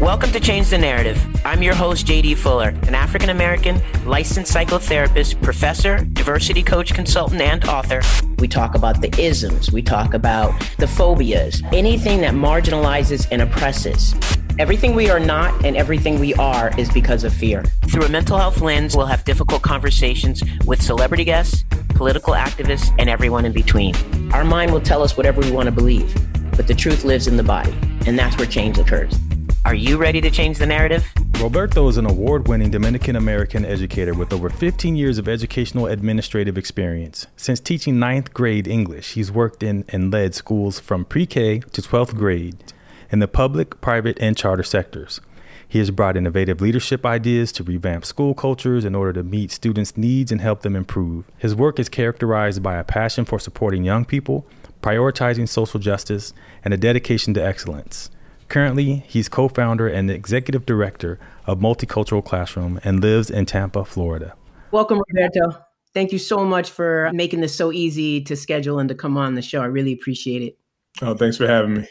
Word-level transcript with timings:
Welcome 0.00 0.30
to 0.30 0.38
Change 0.38 0.70
the 0.70 0.78
Narrative. 0.78 1.20
I'm 1.44 1.60
your 1.60 1.74
host, 1.74 2.06
JD 2.06 2.36
Fuller, 2.36 2.68
an 2.68 2.94
African 2.94 3.30
American 3.30 3.82
licensed 4.06 4.54
psychotherapist, 4.54 5.42
professor, 5.42 6.04
diversity 6.12 6.62
coach, 6.62 6.94
consultant, 6.94 7.40
and 7.40 7.64
author. 7.64 8.00
We 8.38 8.46
talk 8.46 8.76
about 8.76 9.02
the 9.02 9.12
isms, 9.20 9.72
we 9.72 9.82
talk 9.82 10.14
about 10.14 10.54
the 10.78 10.86
phobias, 10.86 11.64
anything 11.72 12.20
that 12.20 12.32
marginalizes 12.34 13.26
and 13.32 13.42
oppresses. 13.42 14.14
Everything 14.60 14.94
we 14.94 15.10
are 15.10 15.18
not 15.18 15.66
and 15.66 15.76
everything 15.76 16.20
we 16.20 16.32
are 16.34 16.70
is 16.78 16.88
because 16.90 17.24
of 17.24 17.34
fear. 17.34 17.64
Through 17.88 18.04
a 18.04 18.08
mental 18.08 18.38
health 18.38 18.60
lens, 18.60 18.96
we'll 18.96 19.06
have 19.06 19.24
difficult 19.24 19.62
conversations 19.62 20.44
with 20.64 20.80
celebrity 20.80 21.24
guests, 21.24 21.64
political 21.88 22.34
activists, 22.34 22.94
and 23.00 23.10
everyone 23.10 23.44
in 23.44 23.52
between. 23.52 23.96
Our 24.32 24.44
mind 24.44 24.72
will 24.72 24.80
tell 24.80 25.02
us 25.02 25.16
whatever 25.16 25.40
we 25.40 25.50
want 25.50 25.66
to 25.66 25.72
believe, 25.72 26.14
but 26.56 26.68
the 26.68 26.74
truth 26.74 27.02
lives 27.02 27.26
in 27.26 27.36
the 27.36 27.42
body, 27.42 27.76
and 28.06 28.16
that's 28.16 28.36
where 28.38 28.46
change 28.46 28.78
occurs. 28.78 29.18
Are 29.64 29.74
you 29.74 29.96
ready 29.96 30.20
to 30.20 30.30
change 30.30 30.58
the 30.58 30.66
narrative? 30.66 31.06
Roberto 31.40 31.88
is 31.88 31.96
an 31.96 32.06
award 32.06 32.48
winning 32.48 32.70
Dominican 32.70 33.16
American 33.16 33.64
educator 33.64 34.14
with 34.14 34.32
over 34.32 34.48
15 34.48 34.96
years 34.96 35.18
of 35.18 35.28
educational 35.28 35.86
administrative 35.86 36.56
experience. 36.56 37.26
Since 37.36 37.60
teaching 37.60 37.98
ninth 37.98 38.32
grade 38.32 38.68
English, 38.68 39.12
he's 39.12 39.32
worked 39.32 39.62
in 39.62 39.84
and 39.88 40.12
led 40.12 40.34
schools 40.34 40.80
from 40.80 41.04
pre 41.04 41.26
K 41.26 41.58
to 41.58 41.82
12th 41.82 42.16
grade 42.16 42.72
in 43.10 43.18
the 43.18 43.28
public, 43.28 43.80
private, 43.80 44.16
and 44.20 44.36
charter 44.36 44.62
sectors. 44.62 45.20
He 45.66 45.80
has 45.80 45.90
brought 45.90 46.16
innovative 46.16 46.60
leadership 46.60 47.04
ideas 47.04 47.52
to 47.52 47.64
revamp 47.64 48.04
school 48.04 48.34
cultures 48.34 48.84
in 48.84 48.94
order 48.94 49.12
to 49.12 49.22
meet 49.22 49.50
students' 49.50 49.96
needs 49.96 50.32
and 50.32 50.40
help 50.40 50.62
them 50.62 50.76
improve. 50.76 51.26
His 51.36 51.54
work 51.54 51.78
is 51.78 51.88
characterized 51.88 52.62
by 52.62 52.76
a 52.76 52.84
passion 52.84 53.24
for 53.24 53.38
supporting 53.38 53.84
young 53.84 54.04
people, 54.04 54.46
prioritizing 54.82 55.48
social 55.48 55.78
justice, 55.78 56.32
and 56.64 56.72
a 56.72 56.78
dedication 56.78 57.34
to 57.34 57.44
excellence. 57.44 58.08
Currently, 58.48 59.04
he's 59.06 59.28
co 59.28 59.48
founder 59.48 59.88
and 59.88 60.10
executive 60.10 60.64
director 60.64 61.18
of 61.46 61.58
Multicultural 61.58 62.24
Classroom 62.24 62.80
and 62.82 63.00
lives 63.00 63.30
in 63.30 63.46
Tampa, 63.46 63.84
Florida. 63.84 64.34
Welcome, 64.70 65.02
Roberto. 65.08 65.64
Thank 65.94 66.12
you 66.12 66.18
so 66.18 66.44
much 66.44 66.70
for 66.70 67.10
making 67.12 67.40
this 67.40 67.54
so 67.54 67.72
easy 67.72 68.22
to 68.22 68.36
schedule 68.36 68.78
and 68.78 68.88
to 68.88 68.94
come 68.94 69.16
on 69.16 69.34
the 69.34 69.42
show. 69.42 69.60
I 69.60 69.66
really 69.66 69.92
appreciate 69.92 70.42
it. 70.42 70.58
Oh, 71.02 71.14
thanks 71.14 71.36
for 71.36 71.46
having 71.46 71.74
me. 71.74 71.88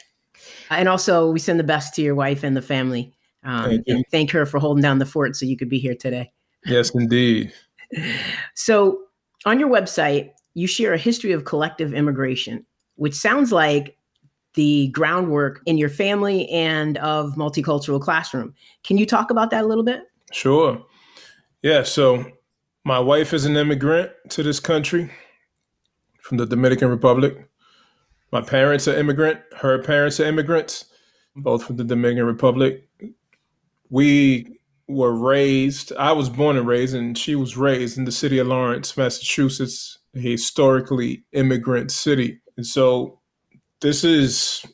And 0.69 0.87
also, 0.87 1.29
we 1.29 1.39
send 1.39 1.59
the 1.59 1.63
best 1.63 1.93
to 1.95 2.01
your 2.01 2.15
wife 2.15 2.43
and 2.43 2.55
the 2.55 2.61
family. 2.61 3.13
Um, 3.43 3.69
thank 3.69 3.83
and 3.87 4.05
thank 4.11 4.31
her 4.31 4.45
for 4.45 4.59
holding 4.59 4.81
down 4.81 4.99
the 4.99 5.05
fort 5.05 5.35
so 5.35 5.45
you 5.45 5.57
could 5.57 5.69
be 5.69 5.79
here 5.79 5.95
today. 5.95 6.31
Yes, 6.65 6.91
indeed. 6.93 7.53
so, 8.55 8.99
on 9.45 9.59
your 9.59 9.69
website, 9.69 10.31
you 10.53 10.67
share 10.67 10.93
a 10.93 10.97
history 10.97 11.31
of 11.31 11.45
collective 11.45 11.93
immigration, 11.93 12.65
which 12.95 13.13
sounds 13.13 13.51
like 13.51 13.96
the 14.57 14.87
groundwork 14.89 15.61
in 15.67 15.77
your 15.77 15.87
family 15.87 16.49
and 16.49 16.97
of 16.97 17.35
multicultural 17.35 18.01
classroom. 18.01 18.55
Can 18.83 18.97
you 18.97 19.05
talk 19.05 19.29
about 19.29 19.51
that 19.51 19.63
a 19.63 19.67
little 19.67 19.83
bit? 19.83 20.01
Sure. 20.33 20.83
Yeah. 21.61 21.83
So 21.83 22.25
my 22.83 22.99
wife 22.99 23.33
is 23.33 23.45
an 23.45 23.55
immigrant 23.55 24.11
to 24.29 24.41
this 24.41 24.59
country 24.59 25.11
from 26.19 26.37
the 26.37 26.45
Dominican 26.47 26.89
Republic. 26.89 27.47
My 28.31 28.41
parents 28.41 28.87
are 28.87 28.97
immigrant. 28.97 29.39
Her 29.55 29.81
parents 29.83 30.19
are 30.19 30.25
immigrants, 30.25 30.85
both 31.35 31.63
from 31.63 31.77
the 31.77 31.83
Dominican 31.83 32.25
Republic. 32.25 32.89
We 33.89 34.59
were 34.87 35.13
raised, 35.13 35.93
I 35.97 36.13
was 36.13 36.29
born 36.29 36.57
and 36.57 36.67
raised, 36.67 36.95
and 36.95 37.15
she 37.15 37.35
was 37.35 37.55
raised 37.55 37.97
in 37.97 38.05
the 38.05 38.11
city 38.11 38.39
of 38.39 38.47
Lawrence, 38.47 38.97
Massachusetts, 38.97 39.99
a 40.15 40.19
historically 40.19 41.25
immigrant 41.31 41.91
city. 41.91 42.41
And 42.57 42.65
so 42.65 43.16
this 43.81 44.03
is 44.03 44.65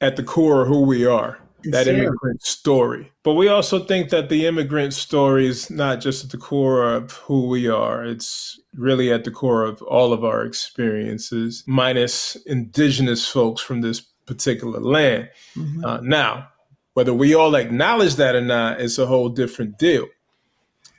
at 0.00 0.16
the 0.16 0.22
core 0.22 0.62
of 0.62 0.68
who 0.68 0.82
we 0.82 1.06
are 1.06 1.38
that 1.64 1.88
immigrant 1.88 2.42
story. 2.42 3.12
But 3.22 3.34
we 3.34 3.48
also 3.48 3.84
think 3.84 4.10
that 4.10 4.28
the 4.28 4.46
immigrant 4.46 4.94
story 4.94 5.46
is 5.46 5.70
not 5.70 6.00
just 6.00 6.24
at 6.24 6.30
the 6.30 6.38
core 6.38 6.92
of 6.92 7.12
who 7.12 7.46
we 7.46 7.68
are, 7.68 8.04
it's 8.04 8.60
really 8.74 9.12
at 9.12 9.24
the 9.24 9.30
core 9.30 9.64
of 9.64 9.82
all 9.82 10.12
of 10.12 10.24
our 10.24 10.44
experiences, 10.44 11.62
minus 11.66 12.36
indigenous 12.46 13.28
folks 13.28 13.62
from 13.62 13.80
this 13.80 14.00
particular 14.00 14.80
land. 14.80 15.30
Mm-hmm. 15.56 15.84
Uh, 15.84 16.00
now, 16.00 16.48
whether 16.94 17.14
we 17.14 17.34
all 17.34 17.54
acknowledge 17.54 18.16
that 18.16 18.34
or 18.34 18.40
not 18.40 18.80
is 18.80 18.98
a 18.98 19.06
whole 19.06 19.28
different 19.28 19.78
deal. 19.78 20.08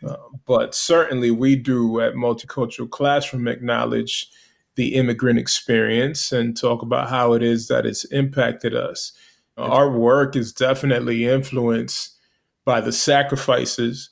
Uh, 0.06 0.18
but 0.46 0.76
certainly 0.76 1.32
we 1.32 1.56
do 1.56 2.02
at 2.02 2.14
Multicultural 2.14 2.90
Classroom 2.90 3.48
acknowledge 3.48 4.30
the 4.76 4.96
immigrant 4.96 5.40
experience 5.40 6.32
and 6.32 6.58
talk 6.58 6.82
about 6.82 7.10
how 7.10 7.34
it 7.34 7.44
is 7.44 7.68
that 7.68 7.86
it's 7.86 8.06
impacted 8.06 8.76
us. 8.76 9.12
Our 9.58 9.92
work 9.92 10.36
is 10.36 10.52
definitely 10.52 11.28
influenced 11.28 12.18
by 12.66 12.82
the 12.82 12.92
sacrifices 12.92 14.10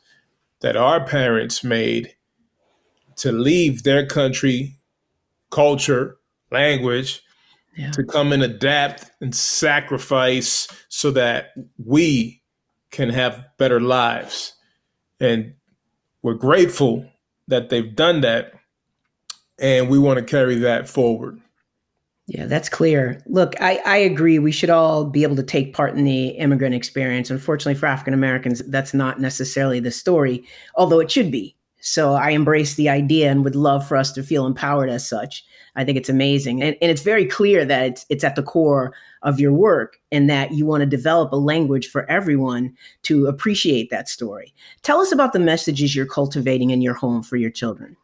that 0.59 0.75
our 0.75 1.03
parents 1.03 1.63
made 1.63 2.15
to 3.17 3.31
leave 3.31 3.83
their 3.83 4.05
country, 4.05 4.75
culture, 5.49 6.17
language, 6.51 7.23
yeah. 7.75 7.91
to 7.91 8.03
come 8.03 8.31
and 8.31 8.43
adapt 8.43 9.09
and 9.21 9.33
sacrifice 9.33 10.67
so 10.89 11.11
that 11.11 11.53
we 11.83 12.41
can 12.91 13.09
have 13.09 13.45
better 13.57 13.79
lives. 13.79 14.53
And 15.19 15.53
we're 16.21 16.35
grateful 16.35 17.05
that 17.47 17.69
they've 17.69 17.95
done 17.95 18.21
that 18.21 18.53
and 19.61 19.89
we 19.89 19.99
want 19.99 20.17
to 20.17 20.25
carry 20.25 20.55
that 20.55 20.89
forward. 20.89 21.39
Yeah, 22.27 22.45
that's 22.45 22.69
clear. 22.69 23.21
Look, 23.27 23.59
I, 23.61 23.81
I 23.85 23.97
agree. 23.97 24.39
We 24.39 24.51
should 24.51 24.69
all 24.69 25.05
be 25.05 25.23
able 25.23 25.35
to 25.35 25.43
take 25.43 25.73
part 25.73 25.95
in 25.95 26.03
the 26.03 26.29
immigrant 26.29 26.73
experience. 26.73 27.29
Unfortunately, 27.29 27.75
for 27.75 27.87
African 27.87 28.13
Americans, 28.13 28.61
that's 28.67 28.93
not 28.93 29.19
necessarily 29.19 29.79
the 29.79 29.91
story, 29.91 30.43
although 30.75 30.99
it 30.99 31.11
should 31.11 31.31
be. 31.31 31.55
So 31.81 32.13
I 32.13 32.29
embrace 32.29 32.75
the 32.75 32.89
idea 32.89 33.31
and 33.31 33.43
would 33.43 33.55
love 33.55 33.87
for 33.87 33.97
us 33.97 34.11
to 34.13 34.23
feel 34.23 34.45
empowered 34.45 34.89
as 34.89 35.07
such. 35.07 35.43
I 35.75 35.83
think 35.83 35.97
it's 35.97 36.09
amazing. 36.09 36.61
And, 36.61 36.77
and 36.81 36.91
it's 36.91 37.01
very 37.01 37.25
clear 37.25 37.65
that 37.65 37.85
it's, 37.85 38.05
it's 38.09 38.23
at 38.23 38.35
the 38.35 38.43
core 38.43 38.93
of 39.23 39.39
your 39.39 39.51
work 39.51 39.97
and 40.11 40.29
that 40.29 40.51
you 40.51 40.65
want 40.65 40.81
to 40.81 40.85
develop 40.85 41.31
a 41.31 41.37
language 41.37 41.87
for 41.89 42.09
everyone 42.09 42.75
to 43.03 43.25
appreciate 43.25 43.89
that 43.89 44.07
story. 44.07 44.53
Tell 44.83 45.01
us 45.01 45.11
about 45.11 45.33
the 45.33 45.39
messages 45.39 45.95
you're 45.95 46.05
cultivating 46.05 46.69
in 46.69 46.81
your 46.81 46.93
home 46.93 47.23
for 47.23 47.35
your 47.35 47.51
children. 47.51 47.97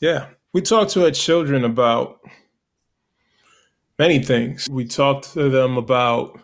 Yeah 0.00 0.26
we 0.56 0.62
talk 0.62 0.88
to 0.88 1.04
our 1.04 1.10
children 1.10 1.64
about 1.64 2.18
many 3.98 4.18
things. 4.24 4.66
We 4.70 4.86
talk 4.86 5.20
to 5.34 5.50
them 5.50 5.76
about 5.76 6.40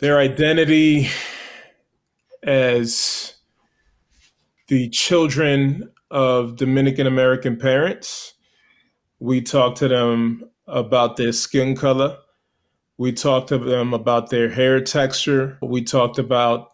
their 0.00 0.18
identity 0.18 1.08
as 2.42 3.34
the 4.66 4.88
children 4.88 5.92
of 6.10 6.56
Dominican 6.56 7.06
American 7.06 7.56
parents. 7.56 8.34
We 9.20 9.40
talk 9.40 9.76
to 9.76 9.86
them 9.86 10.50
about 10.66 11.16
their 11.16 11.30
skin 11.30 11.76
color. 11.76 12.18
We 12.96 13.12
talk 13.12 13.46
to 13.46 13.58
them 13.58 13.94
about 13.94 14.30
their 14.30 14.50
hair 14.50 14.80
texture. 14.80 15.58
We 15.62 15.84
talked 15.84 16.18
about 16.18 16.72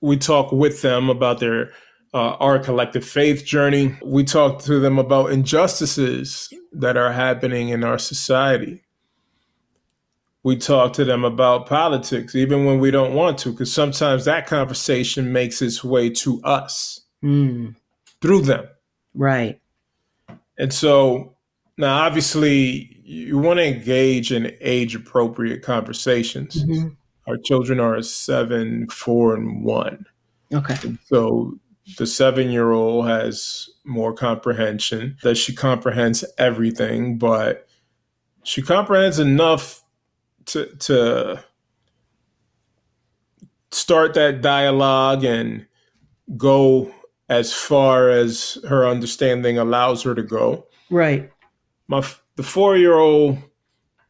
we 0.00 0.16
talk 0.16 0.52
with 0.52 0.80
them 0.80 1.10
about 1.10 1.40
their 1.40 1.72
uh, 2.16 2.34
our 2.40 2.58
collective 2.58 3.04
faith 3.04 3.44
journey. 3.44 3.94
We 4.02 4.24
talk 4.24 4.62
to 4.62 4.80
them 4.80 4.98
about 4.98 5.32
injustices 5.32 6.50
that 6.72 6.96
are 6.96 7.12
happening 7.12 7.68
in 7.68 7.84
our 7.84 7.98
society. 7.98 8.82
We 10.42 10.56
talk 10.56 10.94
to 10.94 11.04
them 11.04 11.24
about 11.24 11.66
politics, 11.66 12.34
even 12.34 12.64
when 12.64 12.80
we 12.80 12.90
don't 12.90 13.12
want 13.12 13.36
to, 13.40 13.50
because 13.50 13.70
sometimes 13.70 14.24
that 14.24 14.46
conversation 14.46 15.30
makes 15.30 15.60
its 15.60 15.84
way 15.84 16.08
to 16.10 16.40
us 16.42 17.02
mm. 17.22 17.76
through 18.22 18.42
them. 18.42 18.66
Right. 19.12 19.60
And 20.58 20.72
so 20.72 21.36
now, 21.76 21.98
obviously, 21.98 22.98
you 23.04 23.36
want 23.36 23.58
to 23.58 23.66
engage 23.66 24.32
in 24.32 24.56
age 24.62 24.94
appropriate 24.94 25.62
conversations. 25.62 26.64
Mm-hmm. 26.64 26.88
Our 27.28 27.36
children 27.36 27.78
are 27.78 28.00
seven, 28.00 28.88
four, 28.88 29.34
and 29.34 29.62
one. 29.62 30.06
Okay. 30.54 30.76
And 30.82 30.98
so 31.04 31.58
the 31.98 32.06
seven 32.06 32.50
year 32.50 32.72
old 32.72 33.06
has 33.06 33.68
more 33.84 34.12
comprehension, 34.12 35.16
that 35.22 35.36
she 35.36 35.54
comprehends 35.54 36.24
everything, 36.38 37.18
but 37.18 37.66
she 38.42 38.62
comprehends 38.62 39.18
enough 39.18 39.82
to, 40.46 40.66
to 40.76 41.44
start 43.70 44.14
that 44.14 44.40
dialogue 44.40 45.24
and 45.24 45.66
go 46.36 46.92
as 47.28 47.52
far 47.52 48.08
as 48.08 48.58
her 48.68 48.86
understanding 48.86 49.58
allows 49.58 50.02
her 50.02 50.14
to 50.14 50.22
go. 50.22 50.66
Right. 50.90 51.30
My 51.88 52.04
the 52.36 52.42
four 52.42 52.76
year 52.76 52.94
old 52.94 53.38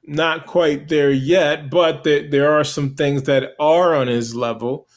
not 0.07 0.47
quite 0.47 0.89
there 0.89 1.11
yet, 1.11 1.69
but 1.71 2.05
there, 2.05 2.29
there 2.29 2.53
are 2.53 2.65
some 2.65 2.95
things 2.95 3.25
that 3.25 3.55
are 3.59 3.95
on 3.95 4.07
his 4.07 4.35
level 4.35 4.89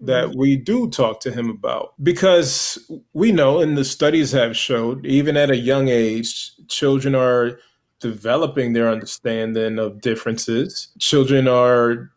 that 0.00 0.28
mm-hmm. 0.28 0.38
we 0.38 0.56
do 0.56 0.88
talk 0.90 1.20
to 1.20 1.32
him 1.32 1.50
about 1.50 1.94
because 2.02 2.78
we 3.14 3.32
know 3.32 3.60
and 3.60 3.76
the 3.76 3.84
studies 3.84 4.30
have 4.30 4.56
showed 4.56 5.04
even 5.04 5.36
at 5.36 5.50
a 5.50 5.56
young 5.56 5.88
age 5.88 6.52
children 6.68 7.14
are 7.14 7.58
developing 8.00 8.72
their 8.72 8.88
understanding 8.88 9.78
of 9.78 10.00
differences 10.00 10.88
children 10.98 11.48
are 11.48 12.10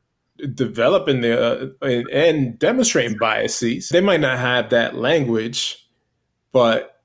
developing 0.47 1.21
the 1.21 1.39
uh, 1.39 1.85
and, 1.85 2.09
and 2.09 2.59
demonstrating 2.59 3.17
biases. 3.17 3.89
They 3.89 4.01
might 4.01 4.21
not 4.21 4.39
have 4.39 4.69
that 4.69 4.95
language, 4.95 5.87
but 6.51 7.01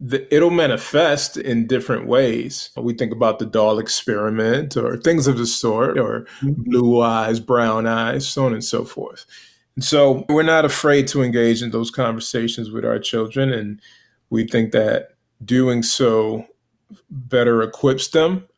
the, 0.00 0.32
it'll 0.34 0.50
manifest 0.50 1.36
in 1.36 1.66
different 1.66 2.06
ways. 2.06 2.70
We 2.76 2.94
think 2.94 3.12
about 3.12 3.38
the 3.38 3.46
doll 3.46 3.78
experiment 3.78 4.76
or 4.76 4.96
things 4.96 5.26
of 5.26 5.38
the 5.38 5.46
sort, 5.46 5.98
or 5.98 6.26
blue 6.42 7.02
eyes, 7.02 7.40
brown 7.40 7.86
eyes, 7.86 8.26
so 8.28 8.46
on 8.46 8.52
and 8.52 8.64
so 8.64 8.84
forth. 8.84 9.26
So 9.80 10.24
we're 10.28 10.42
not 10.42 10.64
afraid 10.64 11.06
to 11.08 11.22
engage 11.22 11.62
in 11.62 11.70
those 11.70 11.90
conversations 11.90 12.70
with 12.70 12.84
our 12.84 12.98
children. 12.98 13.52
And 13.52 13.80
we 14.30 14.46
think 14.46 14.72
that 14.72 15.10
doing 15.44 15.82
so 15.82 16.46
better 17.10 17.62
equips 17.62 18.08
them 18.08 18.48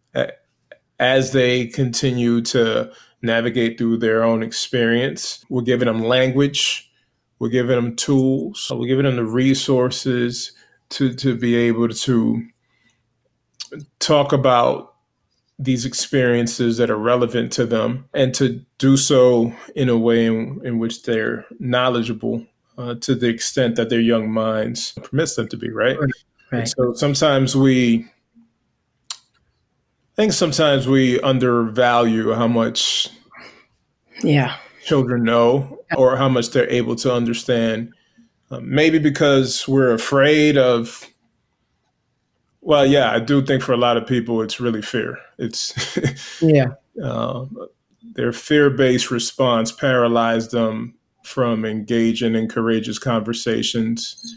as 0.99 1.33
they 1.33 1.67
continue 1.67 2.41
to 2.43 2.93
navigate 3.23 3.79
through 3.79 3.99
their 3.99 4.23
own 4.23 4.43
experience. 4.43 5.45
We're 5.49 5.63
giving 5.63 5.87
them 5.87 6.03
language, 6.03 6.91
we're 7.39 7.49
giving 7.49 7.77
them 7.77 7.97
tools, 7.97 8.71
we're 8.75 8.87
giving 8.87 9.05
them 9.05 9.17
the 9.17 9.25
resources 9.25 10.53
to, 10.91 11.15
to 11.15 11.37
be 11.37 11.55
able 11.55 11.89
to 11.89 12.47
talk 13.99 14.33
about 14.33 14.95
these 15.61 15.85
experiences 15.85 16.79
that 16.79 16.91
are 16.91 16.97
relevant 16.97 17.53
to 17.53 17.67
them 17.67 18.09
and 18.15 18.35
to 18.35 18.65
do 18.79 18.97
so 18.97 19.53
in 19.77 19.91
a 19.91 19.97
way 19.97 20.25
in, 20.25 20.61
in 20.65 20.79
which 20.79 21.03
they're 21.03 21.45
knowledgeable 21.59 22.47
uh, 22.79 22.95
to 22.95 23.15
the 23.15 23.29
extent 23.29 23.77
that 23.77 23.91
their 23.91 24.01
young 24.01 24.33
minds 24.33 24.93
permits 25.03 25.35
them 25.35 25.47
to 25.49 25.57
be 25.59 25.71
right, 25.71 25.99
right. 26.51 26.67
so 26.67 26.95
sometimes 26.95 27.55
we 27.55 28.07
I 29.13 30.23
think 30.23 30.33
sometimes 30.33 30.89
we 30.89 31.21
undervalue 31.21 32.33
how 32.33 32.49
much 32.49 33.09
yeah. 34.23 34.57
children 34.85 35.25
know 35.25 35.79
or 35.97 36.17
how 36.17 36.29
much 36.29 36.51
they're 36.51 36.69
able 36.69 36.97
to 36.97 37.15
understand. 37.15 37.93
Um, 38.51 38.75
maybe 38.75 38.99
because 38.99 39.69
we're 39.69 39.93
afraid 39.93 40.59
of 40.59 41.07
well 42.61 42.87
yeah 42.87 43.11
i 43.13 43.19
do 43.19 43.45
think 43.45 43.63
for 43.63 43.73
a 43.73 43.77
lot 43.77 43.97
of 43.97 44.07
people 44.07 44.43
it's 44.43 44.61
really 44.61 44.83
fear 44.83 45.19
it's 45.39 45.99
yeah 46.41 46.69
uh, 47.03 47.45
their 48.15 48.33
fear-based 48.33 49.11
response 49.11 49.73
paralyzed 49.73 50.51
them 50.51 50.95
from 51.23 51.65
engaging 51.65 52.35
in 52.35 52.49
courageous 52.49 52.99
conversations 52.99 54.37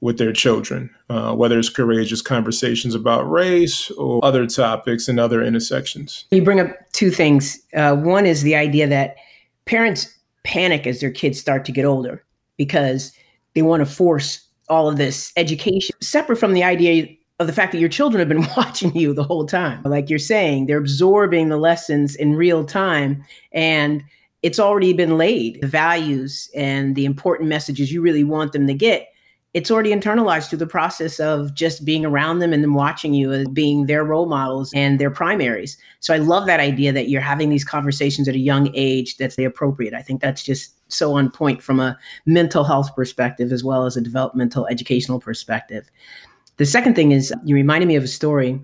with 0.00 0.16
their 0.18 0.32
children, 0.32 0.90
uh, 1.10 1.34
whether 1.34 1.58
it's 1.58 1.68
courageous 1.68 2.22
conversations 2.22 2.94
about 2.94 3.30
race 3.30 3.90
or 3.92 4.24
other 4.24 4.46
topics 4.46 5.08
and 5.08 5.20
other 5.20 5.42
intersections. 5.42 6.24
You 6.30 6.42
bring 6.42 6.60
up 6.60 6.74
two 6.92 7.10
things. 7.10 7.58
Uh, 7.74 7.96
one 7.96 8.24
is 8.24 8.42
the 8.42 8.54
idea 8.54 8.86
that 8.86 9.16
parents 9.66 10.16
panic 10.42 10.86
as 10.86 11.00
their 11.00 11.10
kids 11.10 11.38
start 11.38 11.64
to 11.66 11.72
get 11.72 11.84
older 11.84 12.24
because 12.56 13.12
they 13.54 13.62
want 13.62 13.80
to 13.80 13.86
force 13.86 14.46
all 14.68 14.88
of 14.88 14.96
this 14.96 15.32
education 15.36 15.94
separate 16.00 16.36
from 16.36 16.54
the 16.54 16.64
idea 16.64 17.08
of 17.40 17.46
the 17.46 17.52
fact 17.52 17.72
that 17.72 17.78
your 17.78 17.88
children 17.88 18.20
have 18.20 18.28
been 18.28 18.46
watching 18.56 18.94
you 18.94 19.12
the 19.12 19.24
whole 19.24 19.46
time. 19.46 19.82
Like 19.82 20.08
you're 20.08 20.18
saying, 20.20 20.66
they're 20.66 20.78
absorbing 20.78 21.48
the 21.48 21.56
lessons 21.56 22.14
in 22.14 22.36
real 22.36 22.64
time 22.64 23.24
and 23.52 24.04
it's 24.42 24.60
already 24.60 24.92
been 24.92 25.18
laid. 25.18 25.60
The 25.60 25.66
values 25.66 26.48
and 26.54 26.94
the 26.94 27.04
important 27.04 27.48
messages 27.48 27.92
you 27.92 28.00
really 28.00 28.24
want 28.24 28.52
them 28.52 28.66
to 28.68 28.74
get 28.74 29.08
it's 29.52 29.70
already 29.70 29.90
internalized 29.90 30.48
through 30.48 30.58
the 30.58 30.66
process 30.66 31.18
of 31.18 31.54
just 31.54 31.84
being 31.84 32.04
around 32.04 32.38
them 32.38 32.52
and 32.52 32.62
them 32.62 32.74
watching 32.74 33.14
you 33.14 33.32
as 33.32 33.48
being 33.48 33.86
their 33.86 34.04
role 34.04 34.26
models 34.26 34.72
and 34.74 35.00
their 35.00 35.10
primaries. 35.10 35.76
So 35.98 36.14
I 36.14 36.18
love 36.18 36.46
that 36.46 36.60
idea 36.60 36.92
that 36.92 37.08
you're 37.08 37.20
having 37.20 37.48
these 37.48 37.64
conversations 37.64 38.28
at 38.28 38.36
a 38.36 38.38
young 38.38 38.70
age 38.74 39.16
that's 39.16 39.34
the 39.34 39.44
appropriate. 39.44 39.92
I 39.92 40.02
think 40.02 40.20
that's 40.20 40.44
just 40.44 40.76
so 40.92 41.14
on 41.14 41.32
point 41.32 41.62
from 41.62 41.80
a 41.80 41.98
mental 42.26 42.62
health 42.62 42.94
perspective 42.94 43.50
as 43.50 43.64
well 43.64 43.86
as 43.86 43.96
a 43.96 44.00
developmental 44.00 44.68
educational 44.68 45.18
perspective. 45.18 45.90
The 46.60 46.66
second 46.66 46.94
thing 46.94 47.12
is 47.12 47.32
you 47.42 47.54
reminded 47.54 47.86
me 47.86 47.96
of 47.96 48.04
a 48.04 48.08
story 48.08 48.60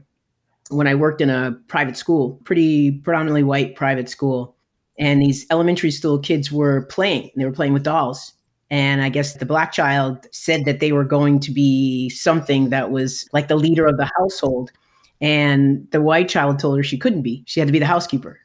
when 0.69 0.87
I 0.87 0.94
worked 0.94 1.22
in 1.22 1.31
a 1.31 1.56
private 1.66 1.96
school, 1.96 2.38
pretty 2.44 2.93
predominantly 2.93 3.43
white 3.43 3.75
private 3.75 4.10
school. 4.10 4.54
And 4.98 5.22
these 5.22 5.46
elementary 5.50 5.90
school 5.90 6.19
kids 6.19 6.52
were 6.52 6.82
playing, 6.90 7.31
they 7.37 7.46
were 7.46 7.52
playing 7.52 7.72
with 7.72 7.84
dolls 7.84 8.34
and 8.70 9.00
I 9.00 9.08
guess 9.08 9.34
the 9.34 9.46
black 9.46 9.72
child 9.72 10.26
said 10.31 10.64
that 10.64 10.81
they 10.81 10.93
were 10.93 11.04
going 11.04 11.38
to 11.40 11.52
be 11.52 12.10
something 12.10 12.70
that 12.70 12.90
was 12.90 13.26
like 13.32 13.48
the 13.48 13.56
leader 13.56 13.87
of 13.87 13.96
the 13.96 14.10
household. 14.19 14.72
And 15.20 15.88
the 15.93 16.02
white 16.02 16.28
child 16.28 16.58
told 16.58 16.76
her 16.76 16.82
she 16.82 16.98
couldn't 16.98 17.22
be. 17.22 17.44
She 17.46 17.60
had 17.60 17.69
to 17.69 17.72
be 17.72 17.78
the 17.78 17.87
housekeeper. 17.87 18.38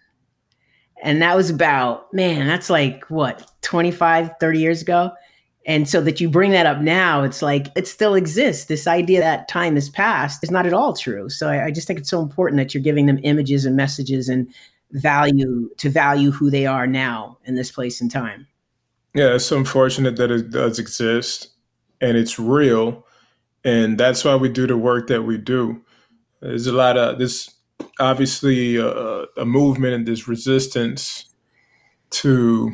And 1.04 1.22
that 1.22 1.36
was 1.36 1.50
about, 1.50 2.14
man, 2.14 2.48
that's 2.48 2.70
like 2.70 3.04
what, 3.10 3.52
25, 3.64 4.32
30 4.40 4.60
years 4.60 4.82
ago? 4.82 5.12
And 5.66 5.88
so 5.88 6.02
that 6.02 6.20
you 6.20 6.30
bring 6.30 6.52
that 6.52 6.66
up 6.66 6.80
now, 6.80 7.24
it's 7.24 7.42
like 7.42 7.68
it 7.76 7.88
still 7.88 8.16
exists. 8.16 8.66
This 8.66 8.88
idea 8.88 9.20
that 9.20 9.48
time 9.48 9.76
has 9.76 9.90
passed 9.90 10.44
is 10.44 10.50
not 10.50 10.66
at 10.66 10.74
all 10.74 10.96
true. 10.96 11.30
So 11.30 11.50
I, 11.50 11.66
I 11.66 11.72
just 11.72 11.88
think 11.88 12.00
it's 12.00 12.10
so 12.10 12.22
important 12.22 12.58
that 12.58 12.74
you're 12.74 12.82
giving 12.82 13.06
them 13.06 13.20
images 13.24 13.66
and 13.66 13.76
messages 13.76 14.28
and 14.28 14.52
value 14.92 15.70
to 15.78 15.90
value 15.90 16.32
who 16.32 16.50
they 16.50 16.66
are 16.66 16.88
now 16.88 17.38
in 17.46 17.56
this 17.56 17.72
place 17.72 18.02
and 18.02 18.10
time. 18.10 18.48
Yeah, 19.14 19.36
it's 19.36 19.52
unfortunate 19.52 20.16
that 20.16 20.32
it 20.32 20.52
does 20.52 20.80
exist 20.80 21.50
and 22.00 22.18
it's 22.18 22.40
real. 22.40 23.06
And 23.64 23.98
that's 23.98 24.26
why 24.26 24.36
we 24.36 24.50
do 24.50 24.66
the 24.66 24.78
work 24.78 25.08
that 25.08 25.24
we 25.24 25.38
do. 25.38 25.82
There's 26.42 26.66
a 26.66 26.74
lot 26.74 26.98
of 26.98 27.20
this, 27.20 27.52
obviously, 28.00 28.80
uh, 28.80 29.26
a 29.38 29.46
movement 29.46 29.94
and 29.94 30.08
this 30.08 30.28
resistance 30.28 31.26
to 32.10 32.74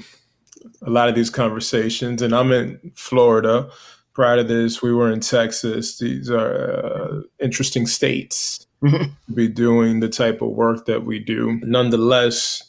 a 0.82 0.90
lot 0.90 1.10
of 1.10 1.16
these 1.16 1.30
conversations. 1.30 2.22
And 2.22 2.34
I'm 2.34 2.52
in 2.52 2.92
Florida. 2.96 3.70
Prior 4.14 4.38
to 4.38 4.44
this, 4.44 4.82
we 4.82 4.94
were 4.94 5.12
in 5.12 5.20
Texas. 5.20 6.00
These 6.00 6.30
are 6.32 6.86
uh, 6.86 7.22
interesting 7.40 7.86
states 7.86 8.66
mm-hmm. 8.84 9.04
to 9.04 9.32
be 9.34 9.48
doing 9.48 10.00
the 10.00 10.10
type 10.10 10.42
of 10.42 10.50
work 10.50 10.86
that 10.86 11.06
we 11.06 11.20
do. 11.20 11.60
Nonetheless, 11.64 12.64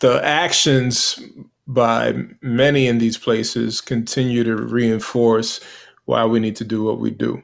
the 0.00 0.20
actions 0.24 1.20
by 1.66 2.14
many 2.42 2.86
in 2.86 2.98
these 2.98 3.18
places 3.18 3.80
continue 3.80 4.44
to 4.44 4.56
reinforce 4.56 5.60
why 6.04 6.24
we 6.24 6.38
need 6.38 6.56
to 6.56 6.64
do 6.64 6.82
what 6.82 6.98
we 6.98 7.10
do. 7.10 7.42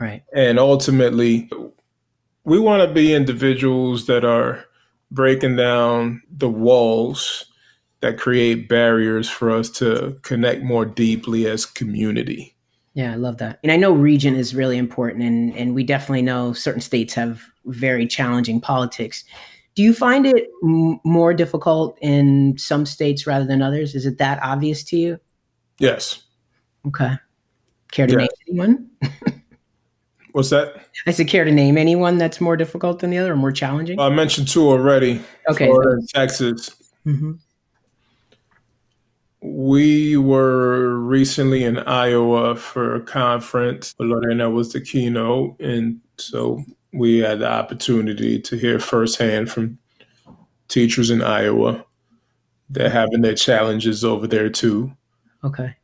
Right. 0.00 0.22
And 0.34 0.58
ultimately, 0.58 1.50
we 2.44 2.58
want 2.58 2.86
to 2.86 2.92
be 2.92 3.14
individuals 3.14 4.06
that 4.06 4.24
are 4.24 4.64
breaking 5.10 5.56
down 5.56 6.22
the 6.30 6.48
walls 6.48 7.46
that 8.00 8.18
create 8.18 8.68
barriers 8.68 9.28
for 9.28 9.50
us 9.50 9.70
to 9.70 10.18
connect 10.22 10.62
more 10.62 10.84
deeply 10.84 11.46
as 11.46 11.66
community. 11.66 12.54
Yeah, 12.94 13.12
I 13.12 13.16
love 13.16 13.38
that. 13.38 13.58
And 13.62 13.70
I 13.70 13.76
know 13.76 13.92
region 13.92 14.34
is 14.34 14.54
really 14.54 14.76
important 14.76 15.24
and 15.24 15.54
and 15.56 15.74
we 15.74 15.84
definitely 15.84 16.22
know 16.22 16.52
certain 16.52 16.80
states 16.80 17.14
have 17.14 17.42
very 17.66 18.06
challenging 18.06 18.60
politics. 18.60 19.24
Do 19.74 19.82
you 19.82 19.94
find 19.94 20.26
it 20.26 20.48
m- 20.64 21.00
more 21.04 21.32
difficult 21.32 21.96
in 22.00 22.58
some 22.58 22.84
states 22.84 23.26
rather 23.26 23.44
than 23.44 23.62
others? 23.62 23.94
Is 23.94 24.06
it 24.06 24.18
that 24.18 24.42
obvious 24.42 24.82
to 24.84 24.96
you? 24.96 25.20
Yes. 25.78 26.24
Okay. 26.86 27.12
Care 27.92 28.08
to 28.08 28.12
yes. 28.12 28.20
name 28.20 28.28
anyone? 28.48 28.90
What's 30.38 30.50
that? 30.50 30.86
I 31.04 31.10
said, 31.10 31.26
care 31.26 31.42
to 31.44 31.50
name 31.50 31.76
anyone 31.76 32.16
that's 32.16 32.40
more 32.40 32.56
difficult 32.56 33.00
than 33.00 33.10
the 33.10 33.18
other 33.18 33.32
or 33.32 33.36
more 33.36 33.50
challenging? 33.50 33.98
I 33.98 34.08
mentioned 34.08 34.46
two 34.46 34.68
already. 34.68 35.20
Okay. 35.50 35.66
Florida 35.66 36.00
Texas. 36.14 36.70
Mm-hmm. 37.04 37.32
We 39.40 40.16
were 40.16 40.96
recently 41.00 41.64
in 41.64 41.80
Iowa 41.80 42.54
for 42.54 42.94
a 42.94 43.00
conference. 43.00 43.96
Lorena 43.98 44.48
was 44.48 44.72
the 44.72 44.80
keynote. 44.80 45.58
And 45.58 46.00
so 46.18 46.62
we 46.92 47.18
had 47.18 47.40
the 47.40 47.50
opportunity 47.50 48.38
to 48.38 48.56
hear 48.56 48.78
firsthand 48.78 49.50
from 49.50 49.76
teachers 50.68 51.10
in 51.10 51.20
Iowa. 51.20 51.84
They're 52.70 52.90
having 52.90 53.22
their 53.22 53.34
challenges 53.34 54.04
over 54.04 54.28
there 54.28 54.50
too. 54.50 54.92
Okay. 55.42 55.74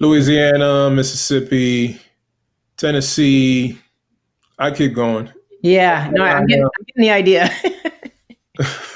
Louisiana, 0.00 0.90
Mississippi, 0.90 1.98
Tennessee. 2.76 3.78
I 4.58 4.70
keep 4.70 4.94
going. 4.94 5.32
Yeah, 5.62 6.10
no, 6.12 6.24
I'm 6.24 6.46
getting, 6.46 6.64
I'm 6.64 6.84
getting 6.86 7.02
the 7.02 7.10
idea. 7.10 7.50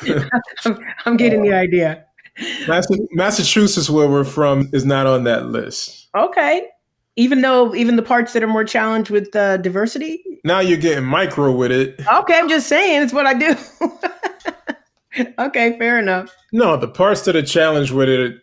I'm, 0.65 0.79
I'm, 1.07 1.17
getting 1.17 1.43
the 1.43 1.53
idea. 1.53 2.05
Massachusetts, 3.13 3.91
where 3.91 4.09
we're 4.09 4.25
from, 4.25 4.71
is 4.73 4.85
not 4.85 5.07
on 5.07 5.25
that 5.25 5.47
list. 5.47 6.09
Okay 6.15 6.67
even 7.17 7.43
though 7.43 7.75
even 7.75 7.97
the 7.97 8.03
parts 8.03 8.33
that 8.33 8.43
are 8.43 8.49
more 8.49 8.65
challenged 8.65 9.11
with 9.11 9.35
uh, 9.37 9.59
diversity. 9.59 10.25
Now 10.45 10.61
you're 10.61 10.79
getting 10.79 11.05
micro 11.05 11.53
with 11.53 11.71
it. 11.71 12.01
Okay, 12.11 12.39
I'm 12.39 12.49
just 12.49 12.67
saying 12.67 13.03
it's 13.03 13.13
what 13.13 13.27
I 13.27 13.35
do. 13.35 13.55
okay, 15.39 15.77
fair 15.79 15.99
enough. 15.99 16.35
No, 16.53 16.79
the 16.79 16.89
parts 16.89 17.23
that 17.23 17.37
are 17.37 17.43
challenged 17.43 17.93
with 17.93 18.09
it, 18.09 18.41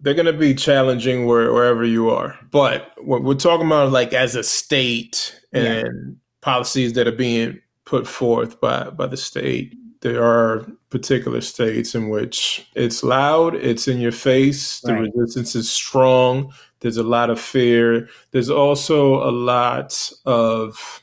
they're 0.00 0.14
going 0.14 0.26
to 0.26 0.32
be 0.32 0.54
challenging 0.54 1.26
where, 1.26 1.52
wherever 1.52 1.84
you 1.84 2.08
are. 2.08 2.38
But 2.50 2.92
what 2.98 3.22
we're 3.22 3.34
talking 3.34 3.66
about, 3.66 3.92
like 3.92 4.14
as 4.14 4.36
a 4.36 4.42
state 4.42 5.38
and 5.52 5.64
yeah. 5.64 6.14
Policies 6.42 6.92
that 6.92 7.08
are 7.08 7.12
being 7.12 7.58
put 7.86 8.06
forth 8.06 8.60
by 8.60 8.90
by 8.90 9.06
the 9.06 9.16
state, 9.16 9.74
there 10.02 10.22
are 10.22 10.66
particular 10.90 11.40
states 11.40 11.94
in 11.94 12.10
which 12.10 12.68
it's 12.74 13.02
loud, 13.02 13.54
it's 13.54 13.88
in 13.88 13.98
your 14.00 14.12
face, 14.12 14.80
the 14.80 14.94
right. 14.94 15.10
resistance 15.14 15.54
is 15.54 15.70
strong, 15.70 16.52
there's 16.80 16.96
a 16.96 17.02
lot 17.02 17.30
of 17.30 17.40
fear. 17.40 18.08
There's 18.32 18.50
also 18.50 19.26
a 19.26 19.30
lot 19.30 20.10
of, 20.26 21.02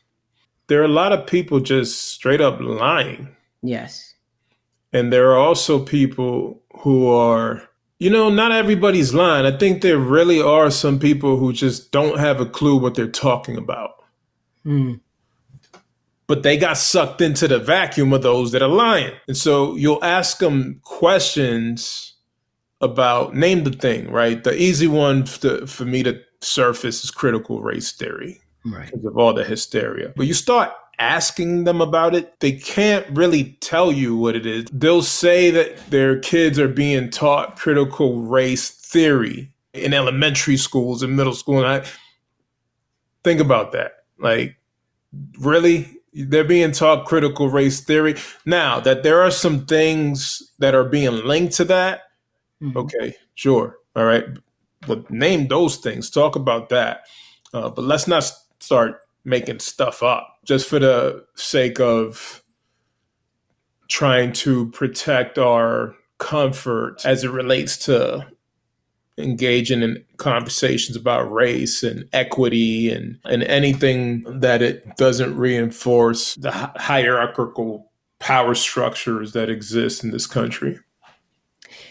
there 0.67 0.81
are 0.81 0.85
a 0.85 0.89
lot 0.89 1.13
of 1.13 1.25
people 1.25 1.61
just 1.61 2.09
straight 2.09 2.41
up 2.41 2.59
lying. 2.59 3.35
Yes. 3.63 4.13
And 4.91 5.11
there 5.11 5.31
are 5.31 5.37
also 5.37 5.83
people 5.83 6.61
who 6.79 7.09
are, 7.09 7.63
you 7.99 8.09
know, 8.09 8.29
not 8.29 8.51
everybody's 8.51 9.13
lying. 9.13 9.45
I 9.45 9.57
think 9.57 9.81
there 9.81 9.97
really 9.97 10.41
are 10.41 10.69
some 10.69 10.99
people 10.99 11.37
who 11.37 11.53
just 11.53 11.91
don't 11.91 12.19
have 12.19 12.41
a 12.41 12.45
clue 12.45 12.77
what 12.77 12.95
they're 12.95 13.07
talking 13.07 13.57
about. 13.57 13.91
Mm 14.65 14.99
but 16.29 16.43
they 16.43 16.57
got 16.57 16.77
sucked 16.77 17.21
into 17.21 17.47
the 17.47 17.57
vacuum 17.57 18.13
of 18.13 18.21
those 18.21 18.51
that 18.51 18.61
are 18.61 18.69
lying. 18.69 19.11
And 19.27 19.35
so 19.35 19.75
you'll 19.75 20.03
ask 20.03 20.37
them 20.37 20.79
questions 20.83 22.13
about 22.81 23.35
name 23.35 23.63
the 23.63 23.71
thing, 23.71 24.11
right? 24.11 24.43
The 24.43 24.55
easy 24.55 24.85
one 24.85 25.23
to, 25.23 25.65
for 25.65 25.85
me 25.85 26.03
to 26.03 26.21
surface 26.39 27.03
is 27.03 27.09
critical 27.09 27.63
race 27.63 27.91
theory 27.91 28.39
right. 28.63 28.85
because 28.85 29.05
of 29.05 29.17
all 29.17 29.33
the 29.33 29.43
hysteria. 29.43 30.13
But 30.15 30.27
you 30.27 30.35
start 30.35 30.71
asking 30.99 31.63
them 31.63 31.81
about 31.81 32.13
it, 32.13 32.39
they 32.41 32.51
can't 32.51 33.07
really 33.09 33.57
tell 33.61 33.91
you 33.91 34.15
what 34.15 34.35
it 34.35 34.45
is. 34.45 34.65
They'll 34.71 35.01
say 35.01 35.49
that 35.49 35.89
their 35.89 36.19
kids 36.19 36.59
are 36.59 36.67
being 36.67 37.09
taught 37.09 37.57
critical 37.57 38.21
race 38.21 38.69
theory 38.69 39.51
in 39.73 39.95
elementary 39.95 40.57
schools 40.57 41.01
and 41.01 41.17
middle 41.17 41.33
school. 41.33 41.57
And 41.57 41.67
I 41.67 41.87
think 43.23 43.39
about 43.39 43.71
that. 43.71 44.03
Like, 44.19 44.57
really? 45.39 45.95
They're 46.13 46.43
being 46.43 46.71
taught 46.71 47.05
critical 47.05 47.49
race 47.49 47.81
theory. 47.81 48.15
Now 48.45 48.79
that 48.79 49.03
there 49.03 49.21
are 49.21 49.31
some 49.31 49.65
things 49.65 50.51
that 50.59 50.75
are 50.75 50.85
being 50.85 51.25
linked 51.25 51.53
to 51.55 51.65
that 51.65 52.01
mm-hmm. 52.61 52.77
okay 52.77 53.15
sure 53.35 53.77
all 53.95 54.05
right 54.05 54.25
but 54.87 55.09
name 55.09 55.47
those 55.47 55.77
things. 55.77 56.09
Talk 56.09 56.35
about 56.35 56.69
that. 56.69 57.05
Uh, 57.53 57.69
but 57.69 57.83
let's 57.83 58.07
not 58.07 58.29
start 58.59 59.01
making 59.25 59.59
stuff 59.59 60.01
up 60.01 60.39
just 60.45 60.67
for 60.67 60.79
the 60.79 61.25
sake 61.35 61.79
of 61.79 62.43
trying 63.87 64.31
to 64.31 64.69
protect 64.71 65.37
our 65.37 65.95
comfort 66.19 67.05
as 67.05 67.23
it 67.23 67.31
relates 67.31 67.77
to 67.85 68.25
engaging 69.19 69.81
in 69.81 70.03
conversations 70.17 70.95
about 70.95 71.31
race 71.31 71.83
and 71.83 72.07
equity 72.13 72.91
and, 72.91 73.19
and 73.25 73.43
anything 73.43 74.23
that 74.39 74.61
it 74.61 74.95
doesn't 74.97 75.35
reinforce 75.37 76.35
the 76.35 76.51
hierarchical 76.51 77.91
power 78.19 78.55
structures 78.55 79.33
that 79.33 79.49
exist 79.49 80.03
in 80.03 80.11
this 80.11 80.27
country. 80.27 80.79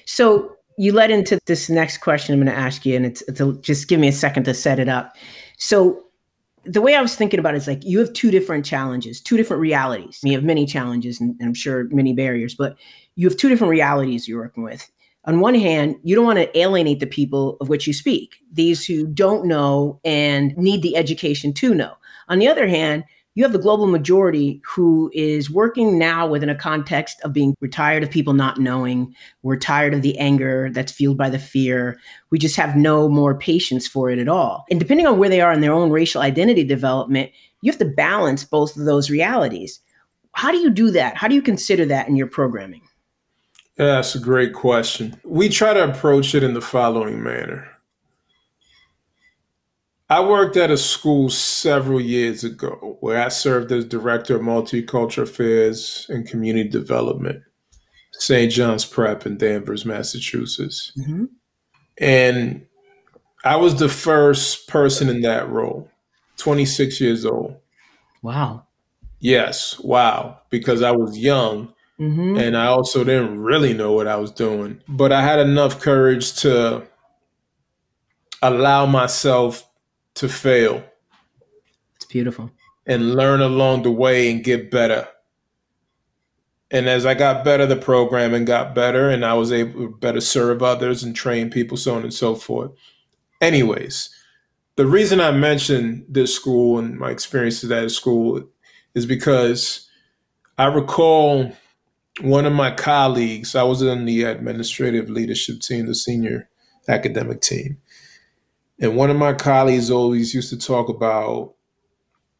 So 0.04 0.56
you 0.76 0.92
led 0.92 1.10
into 1.10 1.38
this 1.46 1.68
next 1.68 1.98
question 1.98 2.34
I'm 2.34 2.44
going 2.44 2.54
to 2.54 2.60
ask 2.60 2.86
you, 2.86 2.96
and 2.96 3.06
it's, 3.06 3.22
it's 3.22 3.40
a, 3.40 3.52
just 3.60 3.88
give 3.88 4.00
me 4.00 4.08
a 4.08 4.12
second 4.12 4.44
to 4.44 4.54
set 4.54 4.78
it 4.78 4.88
up. 4.88 5.16
So 5.58 6.04
the 6.64 6.80
way 6.80 6.94
I 6.94 7.02
was 7.02 7.16
thinking 7.16 7.40
about 7.40 7.54
it 7.54 7.58
is 7.58 7.66
like 7.66 7.84
you 7.84 7.98
have 7.98 8.12
two 8.12 8.30
different 8.30 8.64
challenges, 8.64 9.20
two 9.20 9.36
different 9.36 9.60
realities. 9.60 10.20
You 10.22 10.34
have 10.34 10.44
many 10.44 10.66
challenges 10.66 11.20
and, 11.20 11.34
and 11.40 11.48
I'm 11.48 11.54
sure 11.54 11.84
many 11.90 12.12
barriers, 12.12 12.54
but 12.54 12.76
you 13.16 13.28
have 13.28 13.36
two 13.36 13.48
different 13.48 13.70
realities 13.70 14.28
you're 14.28 14.40
working 14.40 14.62
with 14.62 14.88
on 15.28 15.40
one 15.40 15.54
hand, 15.54 15.96
you 16.02 16.16
don't 16.16 16.24
want 16.24 16.38
to 16.38 16.58
alienate 16.58 17.00
the 17.00 17.06
people 17.06 17.58
of 17.60 17.68
which 17.68 17.86
you 17.86 17.92
speak, 17.92 18.36
these 18.50 18.86
who 18.86 19.06
don't 19.06 19.44
know 19.44 20.00
and 20.02 20.56
need 20.56 20.80
the 20.80 20.96
education 20.96 21.52
to 21.52 21.74
know. 21.74 21.92
On 22.28 22.38
the 22.38 22.48
other 22.48 22.66
hand, 22.66 23.04
you 23.34 23.44
have 23.44 23.52
the 23.52 23.58
global 23.58 23.86
majority 23.86 24.62
who 24.64 25.10
is 25.12 25.50
working 25.50 25.98
now 25.98 26.26
within 26.26 26.48
a 26.48 26.54
context 26.54 27.20
of 27.24 27.34
being 27.34 27.54
we're 27.60 27.68
tired 27.68 28.02
of 28.02 28.10
people 28.10 28.32
not 28.32 28.58
knowing. 28.58 29.14
We're 29.42 29.58
tired 29.58 29.92
of 29.92 30.00
the 30.00 30.18
anger 30.18 30.70
that's 30.72 30.92
fueled 30.92 31.18
by 31.18 31.28
the 31.28 31.38
fear. 31.38 32.00
We 32.30 32.38
just 32.38 32.56
have 32.56 32.74
no 32.74 33.06
more 33.06 33.38
patience 33.38 33.86
for 33.86 34.10
it 34.10 34.18
at 34.18 34.28
all. 34.28 34.64
And 34.70 34.80
depending 34.80 35.06
on 35.06 35.18
where 35.18 35.28
they 35.28 35.42
are 35.42 35.52
in 35.52 35.60
their 35.60 35.74
own 35.74 35.90
racial 35.90 36.22
identity 36.22 36.64
development, 36.64 37.32
you 37.60 37.70
have 37.70 37.78
to 37.80 37.84
balance 37.84 38.44
both 38.44 38.74
of 38.78 38.86
those 38.86 39.10
realities. 39.10 39.80
How 40.32 40.50
do 40.50 40.56
you 40.56 40.70
do 40.70 40.90
that? 40.92 41.18
How 41.18 41.28
do 41.28 41.34
you 41.34 41.42
consider 41.42 41.84
that 41.84 42.08
in 42.08 42.16
your 42.16 42.28
programming? 42.28 42.87
That's 43.78 44.16
a 44.16 44.18
great 44.18 44.54
question. 44.54 45.18
We 45.24 45.48
try 45.48 45.72
to 45.72 45.88
approach 45.88 46.34
it 46.34 46.42
in 46.42 46.52
the 46.52 46.60
following 46.60 47.22
manner. 47.22 47.70
I 50.10 50.20
worked 50.20 50.56
at 50.56 50.72
a 50.72 50.76
school 50.76 51.30
several 51.30 52.00
years 52.00 52.42
ago 52.42 52.96
where 53.00 53.24
I 53.24 53.28
served 53.28 53.70
as 53.70 53.84
director 53.84 54.34
of 54.34 54.42
multicultural 54.42 55.22
affairs 55.22 56.06
and 56.08 56.26
community 56.26 56.68
development, 56.68 57.42
St. 58.12 58.50
John's 58.50 58.84
Prep 58.84 59.26
in 59.26 59.36
Danvers, 59.36 59.84
Massachusetts. 59.84 60.90
Mm-hmm. 60.98 61.26
And 61.98 62.66
I 63.44 63.56
was 63.56 63.76
the 63.76 63.88
first 63.88 64.66
person 64.66 65.08
in 65.08 65.20
that 65.20 65.48
role, 65.48 65.88
26 66.38 67.00
years 67.00 67.24
old. 67.24 67.54
Wow. 68.22 68.66
Yes, 69.20 69.78
wow, 69.78 70.40
because 70.50 70.82
I 70.82 70.90
was 70.90 71.16
young 71.16 71.72
Mm-hmm. 72.00 72.36
And 72.36 72.56
I 72.56 72.66
also 72.66 73.02
didn't 73.02 73.40
really 73.40 73.72
know 73.72 73.92
what 73.92 74.06
I 74.06 74.16
was 74.16 74.30
doing, 74.30 74.80
but 74.88 75.12
I 75.12 75.22
had 75.22 75.40
enough 75.40 75.80
courage 75.80 76.34
to 76.40 76.86
allow 78.40 78.86
myself 78.86 79.68
to 80.14 80.28
fail. 80.28 80.84
It's 81.96 82.04
beautiful. 82.06 82.50
And 82.86 83.14
learn 83.14 83.40
along 83.40 83.82
the 83.82 83.90
way 83.90 84.30
and 84.30 84.44
get 84.44 84.70
better. 84.70 85.08
And 86.70 86.88
as 86.88 87.04
I 87.04 87.14
got 87.14 87.44
better, 87.44 87.66
the 87.66 87.76
programming 87.76 88.44
got 88.44 88.74
better, 88.74 89.08
and 89.08 89.24
I 89.24 89.34
was 89.34 89.52
able 89.52 89.80
to 89.80 89.88
better 89.88 90.20
serve 90.20 90.62
others 90.62 91.02
and 91.02 91.16
train 91.16 91.50
people, 91.50 91.76
so 91.76 91.96
on 91.96 92.02
and 92.02 92.12
so 92.14 92.34
forth. 92.34 92.72
Anyways, 93.40 94.10
the 94.76 94.86
reason 94.86 95.20
I 95.20 95.30
mentioned 95.30 96.04
this 96.08 96.34
school 96.34 96.78
and 96.78 96.98
my 96.98 97.10
experiences 97.10 97.70
at 97.70 97.90
school 97.90 98.44
is 98.94 99.06
because 99.06 99.88
I 100.58 100.66
recall 100.66 101.52
one 102.20 102.46
of 102.46 102.52
my 102.52 102.70
colleagues, 102.70 103.54
I 103.54 103.62
was 103.62 103.82
in 103.82 104.04
the 104.04 104.24
administrative 104.24 105.08
leadership 105.08 105.60
team, 105.60 105.86
the 105.86 105.94
senior 105.94 106.48
academic 106.88 107.40
team. 107.40 107.78
And 108.80 108.96
one 108.96 109.10
of 109.10 109.16
my 109.16 109.32
colleagues 109.32 109.90
always 109.90 110.34
used 110.34 110.50
to 110.50 110.58
talk 110.58 110.88
about 110.88 111.54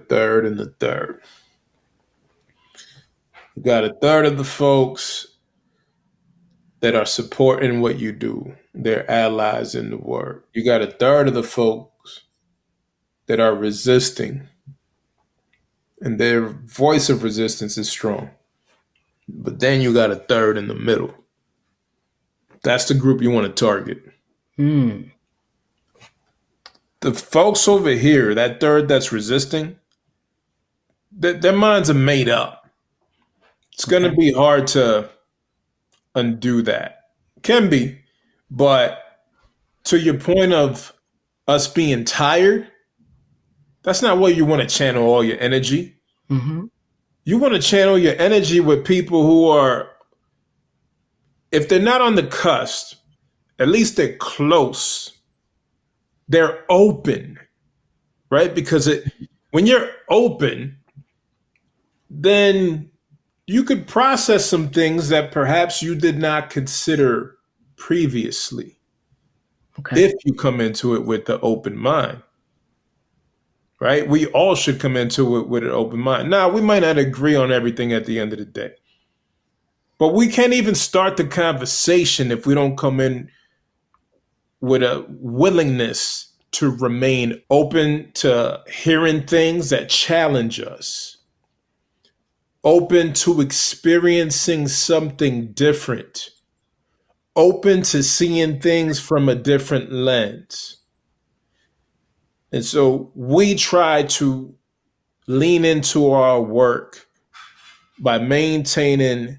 third 0.09 0.47
and 0.47 0.59
the 0.59 0.75
third. 0.79 1.23
You 3.57 3.63
got 3.63 3.85
a 3.85 3.95
third 3.95 4.27
of 4.27 4.39
the 4.39 4.45
folks 4.45 5.27
that 6.81 6.95
are 6.95 7.07
supporting 7.07 7.81
what 7.81 7.99
you 7.99 8.13
do. 8.13 8.55
They're 8.73 9.11
allies 9.11 9.75
in 9.75 9.91
the 9.91 9.97
work. 9.97 10.47
You 10.53 10.65
got 10.65 10.83
a 10.83 10.87
third 10.87 11.27
of 11.27 11.35
the 11.35 11.43
folks 11.43 12.23
that 13.27 13.41
are 13.41 13.55
resisting, 13.55 14.49
and 16.01 16.21
their 16.21 16.47
voice 16.47 17.11
of 17.11 17.25
resistance 17.25 17.77
is 17.77 17.91
strong. 17.91 18.31
But 19.29 19.61
then 19.61 19.81
you 19.81 19.93
got 19.93 20.11
a 20.11 20.17
third 20.17 20.57
in 20.57 20.69
the 20.69 20.75
middle. 20.75 21.15
That's 22.63 22.87
the 22.87 22.95
group 22.95 23.23
you 23.23 23.31
want 23.31 23.47
to 23.47 23.65
target. 23.65 24.03
Hmm. 24.57 25.03
The 27.01 27.15
folks 27.15 27.69
over 27.69 27.91
here, 27.91 28.35
that 28.35 28.59
third 28.61 28.89
that's 28.89 29.13
resisting, 29.13 29.77
th- 31.21 31.41
their 31.43 31.53
minds 31.53 31.91
are 31.91 31.95
made 31.95 32.29
up. 32.29 32.69
It's 33.73 33.85
going 33.85 34.03
to 34.03 34.13
be 34.13 34.33
hard 34.33 34.67
to 34.69 35.09
undo 36.15 36.63
that. 36.63 37.03
Can 37.43 37.71
be, 37.71 38.01
but 38.51 38.99
to 39.85 39.99
your 40.01 40.19
point 40.19 40.53
of 40.53 40.93
us 41.47 41.69
being 41.69 42.05
tired, 42.05 42.67
that's 43.85 44.03
not 44.03 44.19
where 44.19 44.33
you 44.33 44.45
want 44.45 44.63
to 44.63 44.69
channel 44.69 45.05
all 45.05 45.23
your 45.23 45.39
energy. 45.39 45.95
Mm-hmm 46.29 46.65
you 47.25 47.39
want 47.39 47.55
to 47.55 47.61
channel 47.61 47.99
your 47.99 48.15
energy 48.19 48.61
with 48.61 48.85
people 48.85 49.23
who 49.23 49.49
are, 49.49 49.91
if 51.53 51.69
they're 51.69 51.81
not 51.81 52.01
on 52.01 52.15
the 52.15 52.27
cusp, 52.27 52.99
at 53.59 53.69
least 53.69 53.97
they're 53.97 54.17
close. 54.17 55.19
They're 56.29 56.65
open, 56.69 57.39
right? 58.31 58.55
Because 58.55 58.87
it, 58.87 59.13
when 59.51 59.67
you're 59.67 59.91
open, 60.09 60.79
then 62.11 62.91
you 63.47 63.65
could 63.65 63.87
process 63.87 64.47
some 64.47 64.69
things 64.69 65.09
that 65.09 65.33
perhaps 65.33 65.83
you 65.83 65.95
did 65.95 66.19
not 66.19 66.51
consider 66.51 67.37
previously. 67.77 68.79
Okay. 69.79 70.05
If 70.05 70.15
you 70.25 70.35
come 70.35 70.61
into 70.61 70.95
it 70.95 71.05
with 71.05 71.27
the 71.27 71.41
open 71.41 71.77
mind 71.77 72.23
right? 73.81 74.09
We 74.09 74.27
all 74.27 74.55
should 74.55 74.81
come 74.81 74.97
into 74.97 75.39
it 75.39 75.49
with 75.49 75.63
an 75.63 75.71
open 75.71 76.01
mind. 76.01 76.31
Now, 76.31 76.49
we 76.49 76.61
might 76.61 76.83
not 76.83 76.99
agree 76.99 77.37
on 77.37 77.53
everything 77.53 77.93
at 77.93 78.07
the 78.07 78.19
end 78.19 78.33
of 78.33 78.39
the 78.39 78.45
day, 78.45 78.73
but 79.99 80.15
we 80.15 80.29
can't 80.29 80.53
even 80.53 80.75
start 80.75 81.17
the 81.17 81.25
conversation 81.25 82.31
if 82.31 82.47
we 82.47 82.55
don't 82.55 82.77
come 82.77 83.01
in 83.01 83.31
with 84.61 84.83
a 84.83 85.07
willingness 85.09 86.33
to 86.51 86.71
remain 86.71 87.41
open 87.51 88.11
to 88.15 88.61
hearing 88.73 89.27
things 89.27 89.71
that 89.71 89.89
challenge 89.89 90.59
us, 90.61 91.19
open 92.65 93.13
to 93.13 93.41
experiencing 93.41 94.67
something 94.67 95.53
different, 95.53 96.31
open 97.37 97.83
to 97.83 98.03
seeing 98.03 98.61
things 98.61 98.99
from 98.99 99.29
a 99.29 99.35
different 99.35 99.93
lens. 99.93 100.78
And 102.53 102.65
so 102.65 103.11
we 103.15 103.55
try 103.55 104.05
to 104.05 104.55
lean 105.27 105.65
into 105.65 106.11
our 106.11 106.41
work 106.41 107.07
by 107.99 108.19
maintaining 108.19 109.39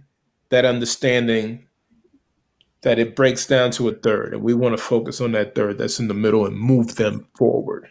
that 0.49 0.65
understanding 0.65 1.65
that 2.81 2.99
it 2.99 3.15
breaks 3.15 3.45
down 3.45 3.71
to 3.71 3.89
a 3.89 3.93
third. 3.93 4.33
And 4.33 4.43
we 4.43 4.53
want 4.53 4.77
to 4.77 4.81
focus 4.81 5.19
on 5.19 5.31
that 5.33 5.55
third 5.55 5.77
that's 5.77 5.99
in 5.99 6.07
the 6.07 6.13
middle 6.13 6.45
and 6.45 6.57
move 6.57 6.95
them 6.95 7.27
forward. 7.35 7.89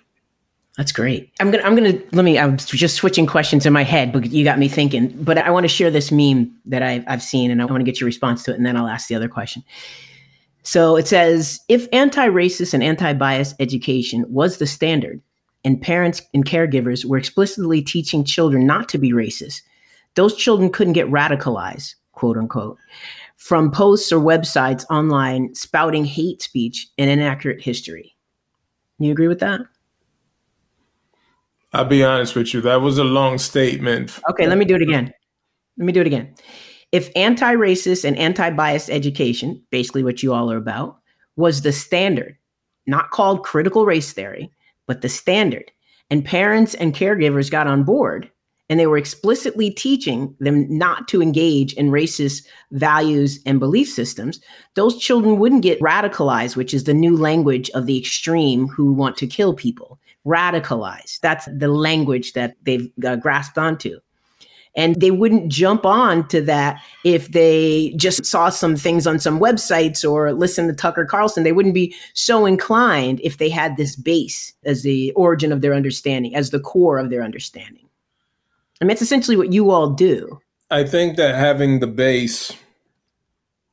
That's 0.76 0.92
great. 0.92 1.32
I'm 1.40 1.50
gonna 1.50 1.64
I'm 1.64 1.74
gonna 1.74 2.00
let 2.12 2.24
me 2.24 2.38
I'm 2.38 2.56
just 2.56 2.94
switching 2.94 3.26
questions 3.26 3.66
in 3.66 3.72
my 3.72 3.82
head, 3.82 4.12
but 4.12 4.30
you 4.30 4.44
got 4.44 4.60
me 4.60 4.68
thinking. 4.68 5.08
But 5.08 5.36
I 5.36 5.50
want 5.50 5.64
to 5.64 5.68
share 5.68 5.90
this 5.90 6.12
meme 6.12 6.56
that 6.66 6.84
I've 6.84 7.02
I've 7.08 7.22
seen 7.22 7.50
and 7.50 7.60
I 7.60 7.64
want 7.64 7.80
to 7.80 7.84
get 7.84 8.00
your 8.00 8.06
response 8.06 8.44
to 8.44 8.52
it, 8.52 8.58
and 8.58 8.64
then 8.64 8.76
I'll 8.76 8.86
ask 8.86 9.08
the 9.08 9.16
other 9.16 9.28
question. 9.28 9.64
So 10.68 10.96
it 10.96 11.08
says 11.08 11.60
if 11.70 11.88
anti-racist 11.94 12.74
and 12.74 12.84
anti-bias 12.84 13.54
education 13.58 14.26
was 14.28 14.58
the 14.58 14.66
standard, 14.66 15.22
and 15.64 15.80
parents 15.80 16.20
and 16.34 16.44
caregivers 16.44 17.06
were 17.06 17.16
explicitly 17.16 17.80
teaching 17.80 18.22
children 18.22 18.66
not 18.66 18.86
to 18.90 18.98
be 18.98 19.10
racist, 19.10 19.62
those 20.14 20.36
children 20.36 20.68
couldn't 20.70 20.92
get 20.92 21.08
radicalized, 21.08 21.94
quote 22.12 22.36
unquote, 22.36 22.76
from 23.38 23.70
posts 23.70 24.12
or 24.12 24.20
websites 24.20 24.84
online 24.90 25.54
spouting 25.54 26.04
hate 26.04 26.42
speech 26.42 26.86
and 26.98 27.08
inaccurate 27.08 27.62
history. 27.62 28.14
You 28.98 29.10
agree 29.10 29.28
with 29.28 29.40
that? 29.40 29.62
I'll 31.72 31.86
be 31.86 32.04
honest 32.04 32.36
with 32.36 32.52
you. 32.52 32.60
That 32.60 32.82
was 32.82 32.98
a 32.98 33.04
long 33.04 33.38
statement. 33.38 34.20
Okay, 34.28 34.46
let 34.46 34.58
me 34.58 34.66
do 34.66 34.74
it 34.74 34.82
again. 34.82 35.14
Let 35.78 35.86
me 35.86 35.94
do 35.94 36.02
it 36.02 36.06
again. 36.06 36.34
If 36.92 37.10
anti 37.16 37.54
racist 37.54 38.04
and 38.04 38.16
anti 38.16 38.50
bias 38.50 38.88
education, 38.88 39.62
basically 39.70 40.02
what 40.02 40.22
you 40.22 40.32
all 40.32 40.50
are 40.50 40.56
about, 40.56 40.98
was 41.36 41.62
the 41.62 41.72
standard, 41.72 42.36
not 42.86 43.10
called 43.10 43.44
critical 43.44 43.84
race 43.84 44.12
theory, 44.12 44.50
but 44.86 45.02
the 45.02 45.08
standard, 45.08 45.70
and 46.10 46.24
parents 46.24 46.74
and 46.74 46.94
caregivers 46.94 47.50
got 47.50 47.66
on 47.66 47.84
board 47.84 48.30
and 48.68 48.78
they 48.78 48.86
were 48.86 48.98
explicitly 48.98 49.70
teaching 49.70 50.34
them 50.40 50.66
not 50.76 51.08
to 51.08 51.22
engage 51.22 51.72
in 51.74 51.90
racist 51.90 52.46
values 52.72 53.40
and 53.46 53.60
belief 53.60 53.88
systems, 53.88 54.40
those 54.74 54.98
children 54.98 55.38
wouldn't 55.38 55.62
get 55.62 55.80
radicalized, 55.80 56.54
which 56.54 56.74
is 56.74 56.84
the 56.84 56.94
new 56.94 57.16
language 57.16 57.70
of 57.70 57.86
the 57.86 57.98
extreme 57.98 58.68
who 58.68 58.92
want 58.92 59.16
to 59.16 59.26
kill 59.26 59.54
people 59.54 59.98
radicalized. 60.26 61.20
That's 61.20 61.48
the 61.56 61.68
language 61.68 62.34
that 62.34 62.56
they've 62.62 62.90
uh, 63.04 63.16
grasped 63.16 63.56
onto. 63.56 64.00
And 64.78 65.00
they 65.00 65.10
wouldn't 65.10 65.50
jump 65.50 65.84
on 65.84 66.28
to 66.28 66.40
that 66.42 66.80
if 67.04 67.32
they 67.32 67.92
just 67.96 68.24
saw 68.24 68.48
some 68.48 68.76
things 68.76 69.08
on 69.08 69.18
some 69.18 69.40
websites 69.40 70.08
or 70.08 70.32
listened 70.32 70.68
to 70.68 70.74
Tucker 70.74 71.04
Carlson. 71.04 71.42
They 71.42 71.50
wouldn't 71.50 71.74
be 71.74 71.96
so 72.14 72.46
inclined 72.46 73.20
if 73.24 73.38
they 73.38 73.48
had 73.48 73.76
this 73.76 73.96
base 73.96 74.52
as 74.64 74.84
the 74.84 75.10
origin 75.16 75.50
of 75.50 75.62
their 75.62 75.74
understanding, 75.74 76.36
as 76.36 76.50
the 76.50 76.60
core 76.60 76.96
of 76.96 77.10
their 77.10 77.24
understanding. 77.24 77.88
I 78.80 78.84
mean, 78.84 78.92
it's 78.92 79.02
essentially 79.02 79.36
what 79.36 79.52
you 79.52 79.72
all 79.72 79.90
do. 79.90 80.38
I 80.70 80.84
think 80.84 81.16
that 81.16 81.34
having 81.34 81.80
the 81.80 81.88
base 81.88 82.52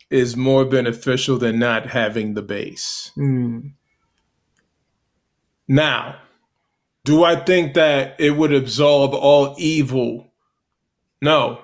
is 0.10 0.36
more 0.36 0.66
beneficial 0.66 1.38
than 1.38 1.60
not 1.60 1.86
having 1.86 2.34
the 2.34 2.42
base. 2.42 3.12
Mm. 3.16 3.74
Now, 5.68 6.16
do 7.04 7.24
I 7.24 7.36
think 7.36 7.76
that 7.76 8.20
it 8.20 8.32
would 8.32 8.54
absolve 8.54 9.14
all 9.14 9.54
evil? 9.60 10.32
No. 11.22 11.62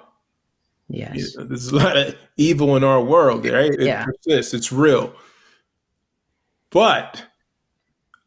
Yes. 0.89 1.35
There's 1.37 1.67
a 1.69 1.75
lot 1.75 1.97
of 1.97 2.15
evil 2.37 2.75
in 2.75 2.83
our 2.83 3.01
world, 3.01 3.45
right? 3.45 3.73
It 3.73 3.81
yeah. 3.81 4.05
persists, 4.05 4.53
it's 4.53 4.71
real. 4.71 5.13
But 6.69 7.25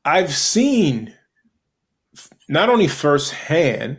I've 0.04 0.34
seen 0.34 1.14
not 2.48 2.68
only 2.68 2.88
firsthand, 2.88 3.98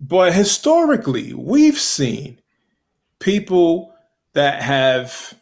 but 0.00 0.34
historically, 0.34 1.32
we've 1.32 1.78
seen 1.78 2.40
people 3.20 3.94
that 4.34 4.62
have 4.62 5.34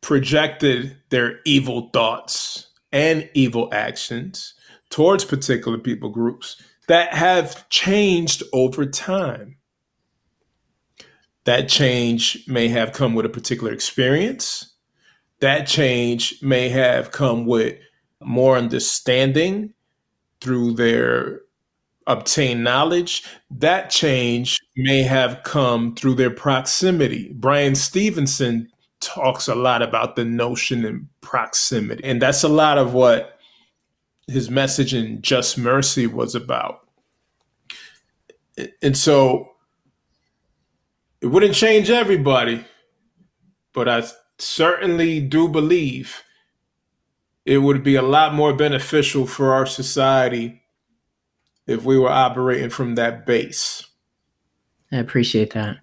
projected 0.00 0.96
their 1.10 1.40
evil 1.44 1.90
thoughts 1.92 2.68
and 2.92 3.28
evil 3.34 3.68
actions 3.72 4.54
towards 4.90 5.24
particular 5.24 5.78
people 5.78 6.10
groups 6.10 6.62
that 6.88 7.14
have 7.14 7.68
changed 7.70 8.42
over 8.52 8.84
time. 8.84 9.56
That 11.44 11.68
change 11.68 12.44
may 12.46 12.68
have 12.68 12.92
come 12.92 13.14
with 13.14 13.26
a 13.26 13.30
particular 13.30 13.72
experience. 13.72 14.72
That 15.40 15.66
change 15.66 16.40
may 16.42 16.68
have 16.68 17.10
come 17.10 17.46
with 17.46 17.76
more 18.20 18.56
understanding 18.56 19.74
through 20.40 20.74
their 20.74 21.40
obtained 22.06 22.62
knowledge. 22.62 23.24
That 23.50 23.90
change 23.90 24.60
may 24.76 25.02
have 25.02 25.42
come 25.42 25.94
through 25.94 26.14
their 26.14 26.30
proximity. 26.30 27.32
Bryan 27.32 27.74
Stevenson 27.74 28.68
talks 29.00 29.48
a 29.48 29.54
lot 29.54 29.82
about 29.82 30.14
the 30.14 30.24
notion 30.24 30.84
in 30.84 31.08
proximity. 31.20 32.04
And 32.04 32.22
that's 32.22 32.44
a 32.44 32.48
lot 32.48 32.78
of 32.78 32.94
what 32.94 33.38
his 34.28 34.48
message 34.48 34.94
in 34.94 35.20
Just 35.22 35.58
Mercy 35.58 36.06
was 36.06 36.34
about. 36.34 36.86
And 38.80 38.96
so 38.96 39.51
it 41.22 41.26
wouldn't 41.26 41.54
change 41.54 41.88
everybody, 41.88 42.64
but 43.72 43.88
I 43.88 44.02
certainly 44.38 45.20
do 45.20 45.48
believe 45.48 46.22
it 47.46 47.58
would 47.58 47.84
be 47.84 47.94
a 47.94 48.02
lot 48.02 48.34
more 48.34 48.52
beneficial 48.52 49.26
for 49.26 49.54
our 49.54 49.64
society 49.64 50.62
if 51.66 51.84
we 51.84 51.96
were 51.96 52.10
operating 52.10 52.70
from 52.70 52.96
that 52.96 53.24
base. 53.24 53.86
I 54.90 54.96
appreciate 54.96 55.52
that. 55.54 55.78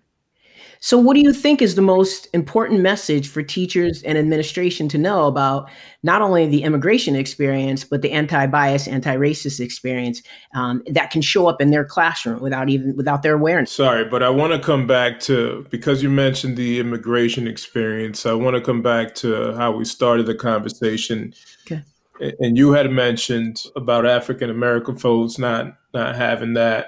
So, 0.82 0.98
what 0.98 1.16
do 1.16 1.20
you 1.20 1.34
think 1.34 1.62
is 1.62 1.76
the 1.76 1.82
most 1.82 2.30
important 2.34 2.80
message 2.80 3.28
for 3.28 3.44
teachers 3.44 4.02
and 4.04 4.18
administration 4.18 4.88
to 4.90 4.98
know 4.98 5.28
about 5.28 5.70
not 6.04 6.22
only 6.22 6.48
the 6.48 6.64
immigration 6.64 7.18
experience, 7.18 7.84
but 7.84 8.02
the 8.02 8.12
anti-bias, 8.14 8.88
anti-racist 8.88 9.60
experience 9.60 10.22
um, 10.56 10.82
that 10.88 11.12
can 11.12 11.22
show 11.22 11.48
up 11.48 11.60
in 11.62 11.72
their 11.72 11.84
classroom 11.84 12.40
without 12.40 12.70
even 12.70 12.96
without 12.96 13.24
their 13.24 13.34
awareness? 13.34 13.74
Sorry, 13.74 14.06
but 14.06 14.24
I 14.24 14.30
want 14.30 14.54
to 14.54 14.60
come 14.60 14.88
back 14.88 15.20
to 15.22 15.68
because 15.70 16.02
you 16.02 16.10
mentioned 16.10 16.56
the 16.56 16.80
immigration 16.80 17.46
experience. 17.46 18.26
I 18.26 18.34
want 18.34 18.56
to 18.56 18.62
come 18.62 18.82
back 18.82 19.16
to 19.16 19.54
how 19.56 19.74
we 19.74 19.84
started 19.84 20.28
the 20.28 20.36
conversation. 20.36 21.34
Okay. 21.70 21.84
And 22.40 22.58
you 22.58 22.72
had 22.72 22.90
mentioned 22.90 23.64
about 23.76 24.06
African 24.06 24.50
American 24.50 24.98
folks 24.98 25.38
not 25.38 25.78
not 25.94 26.16
having 26.16 26.54
that, 26.54 26.88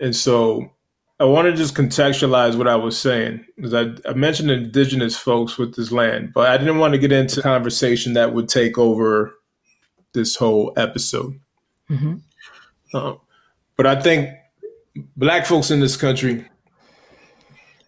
and 0.00 0.14
so 0.14 0.73
I 1.20 1.24
want 1.24 1.46
to 1.46 1.52
just 1.54 1.74
contextualize 1.74 2.56
what 2.56 2.66
I 2.66 2.74
was 2.74 2.98
saying 2.98 3.44
because 3.56 3.72
I, 3.72 3.92
I, 4.08 4.14
mentioned 4.14 4.50
indigenous 4.50 5.16
folks 5.16 5.56
with 5.56 5.76
this 5.76 5.92
land, 5.92 6.32
but 6.34 6.50
I 6.50 6.58
didn't 6.58 6.78
want 6.78 6.92
to 6.92 6.98
get 6.98 7.12
into 7.12 7.40
conversation 7.40 8.14
that 8.14 8.34
would 8.34 8.48
take 8.48 8.78
over 8.78 9.32
this 10.12 10.34
whole 10.34 10.72
episode. 10.76 11.38
Mm-hmm. 11.88 12.16
Uh, 12.92 13.14
but 13.76 13.86
I 13.86 14.00
think 14.00 14.30
black 15.16 15.46
folks 15.46 15.70
in 15.70 15.78
this 15.78 15.96
country, 15.96 16.48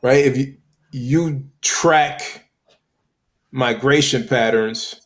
right? 0.02 0.24
If 0.24 0.36
you 0.36 0.56
you 0.92 1.48
track 1.62 2.48
migration 3.50 4.26
patterns 4.26 5.00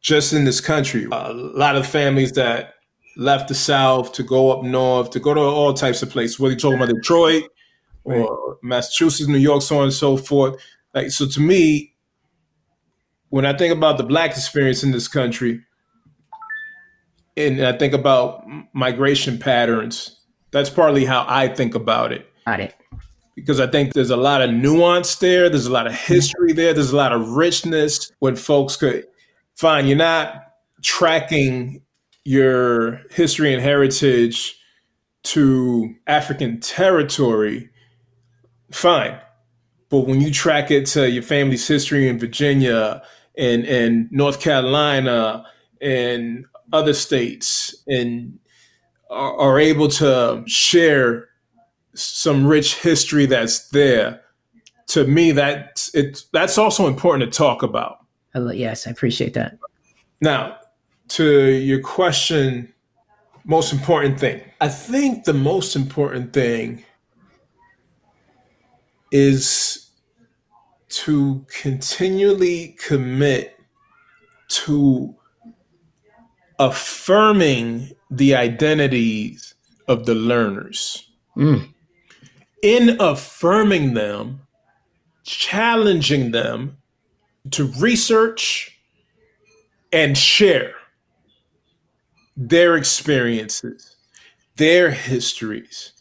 just 0.00 0.32
in 0.32 0.44
this 0.44 0.60
country, 0.60 1.06
a 1.10 1.32
lot 1.32 1.76
of 1.76 1.86
families 1.86 2.32
that 2.32 2.74
left 3.16 3.48
the 3.48 3.54
South 3.54 4.12
to 4.12 4.22
go 4.22 4.50
up 4.50 4.64
north, 4.64 5.10
to 5.10 5.20
go 5.20 5.34
to 5.34 5.40
all 5.40 5.74
types 5.74 6.02
of 6.02 6.10
places. 6.10 6.38
Whether 6.38 6.52
you're 6.52 6.60
talking 6.60 6.78
about 6.78 6.94
Detroit, 6.94 7.44
right. 8.04 8.18
or 8.18 8.58
Massachusetts, 8.62 9.28
New 9.28 9.38
York, 9.38 9.62
so 9.62 9.78
on 9.78 9.84
and 9.84 9.92
so 9.92 10.16
forth. 10.16 10.60
Like 10.94 11.10
so, 11.10 11.26
to 11.26 11.40
me, 11.40 11.94
when 13.30 13.44
I 13.44 13.56
think 13.56 13.72
about 13.72 13.98
the 13.98 14.04
black 14.04 14.30
experience 14.30 14.82
in 14.82 14.92
this 14.92 15.08
country, 15.08 15.60
and 17.36 17.60
I 17.64 17.76
think 17.76 17.94
about 17.94 18.44
migration 18.72 19.38
patterns, 19.38 20.20
that's 20.50 20.70
partly 20.70 21.04
how 21.04 21.26
I 21.28 21.48
think 21.48 21.74
about 21.74 22.12
it. 22.12 22.30
Got 22.46 22.60
it. 22.60 22.74
Because 23.34 23.58
I 23.58 23.66
think 23.66 23.92
there's 23.92 24.10
a 24.10 24.16
lot 24.16 24.40
of 24.40 24.52
nuance 24.52 25.16
there. 25.16 25.48
There's 25.48 25.66
a 25.66 25.72
lot 25.72 25.88
of 25.88 25.94
history 25.94 26.52
there. 26.52 26.72
There's 26.72 26.92
a 26.92 26.96
lot 26.96 27.12
of 27.12 27.30
richness 27.30 28.12
when 28.20 28.36
folks 28.36 28.76
could 28.76 29.06
find 29.56 29.88
you're 29.88 29.96
not 29.96 30.52
tracking 30.82 31.82
your 32.24 33.00
history 33.10 33.52
and 33.52 33.60
heritage 33.60 34.56
to 35.24 35.94
African 36.06 36.60
territory 36.60 37.70
fine. 38.70 39.18
But 39.88 40.00
when 40.00 40.20
you 40.20 40.30
track 40.30 40.70
it 40.70 40.86
to 40.86 41.10
your 41.10 41.22
family's 41.22 41.66
history 41.68 42.08
in 42.08 42.18
Virginia 42.18 43.02
and, 43.36 43.64
and 43.64 44.10
North 44.10 44.40
Carolina 44.40 45.44
and 45.80 46.46
other 46.72 46.94
states 46.94 47.74
and 47.86 48.38
are, 49.10 49.36
are 49.38 49.58
able 49.58 49.88
to 49.88 50.42
share 50.46 51.28
some 51.94 52.46
rich 52.46 52.76
history 52.76 53.26
that's 53.26 53.68
there, 53.68 54.20
to 54.86 55.06
me 55.06 55.32
that 55.32 55.88
it 55.94 56.24
that's 56.32 56.58
also 56.58 56.86
important 56.86 57.32
to 57.32 57.36
talk 57.36 57.62
about. 57.62 57.98
Yes, 58.52 58.86
I 58.86 58.90
appreciate 58.90 59.34
that. 59.34 59.58
Now, 60.20 60.58
to 61.08 61.50
your 61.50 61.80
question, 61.80 62.72
most 63.44 63.72
important 63.72 64.18
thing. 64.18 64.42
I 64.60 64.68
think 64.68 65.24
the 65.24 65.34
most 65.34 65.76
important 65.76 66.32
thing 66.32 66.84
is 69.10 69.90
to 70.88 71.44
continually 71.48 72.76
commit 72.78 73.58
to 74.48 75.14
affirming 76.58 77.90
the 78.10 78.34
identities 78.34 79.54
of 79.88 80.06
the 80.06 80.14
learners. 80.14 81.10
Mm. 81.36 81.72
In 82.62 82.96
affirming 83.00 83.94
them, 83.94 84.40
challenging 85.24 86.30
them 86.30 86.78
to 87.50 87.66
research 87.78 88.78
and 89.92 90.16
share 90.16 90.74
their 92.36 92.76
experiences, 92.76 93.96
their 94.56 94.90
histories, 94.90 95.92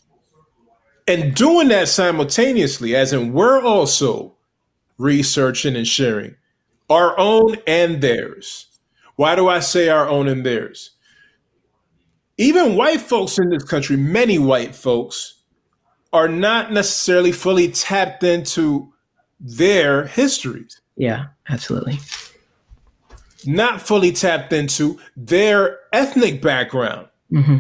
and 1.08 1.34
doing 1.36 1.68
that 1.70 1.88
simultaneously, 1.88 2.96
as 2.96 3.14
in 3.14 3.34
we're 3.34 3.62
also 3.62 4.36
researching 4.98 5.76
and 5.76 5.88
sharing 5.88 6.36
our 6.90 7.18
own 7.18 7.58
and 7.68 8.02
theirs. 8.02 8.68
Why 9.16 9.36
do 9.36 9.48
I 9.48 9.60
say 9.60 9.90
our 9.90 10.08
own 10.08 10.28
and 10.28 10.46
theirs? 10.46 10.92
Even 12.38 12.76
white 12.76 13.02
folks 13.02 13.38
in 13.38 13.50
this 13.50 13.64
country, 13.64 13.96
many 13.96 14.40
white 14.40 14.76
folks, 14.76 15.36
are 16.12 16.28
not 16.28 16.72
necessarily 16.72 17.32
fully 17.32 17.72
tapped 17.72 18.24
into 18.24 18.92
their 19.40 20.06
histories. 20.08 20.82
Yeah, 20.96 21.26
absolutely. 21.50 22.00
Not 23.46 23.82
fully 23.82 24.12
tapped 24.12 24.54
into 24.54 25.00
their 25.18 25.80
ethnic 25.92 26.42
background. 26.42 27.08
Mm-hmm. 27.32 27.58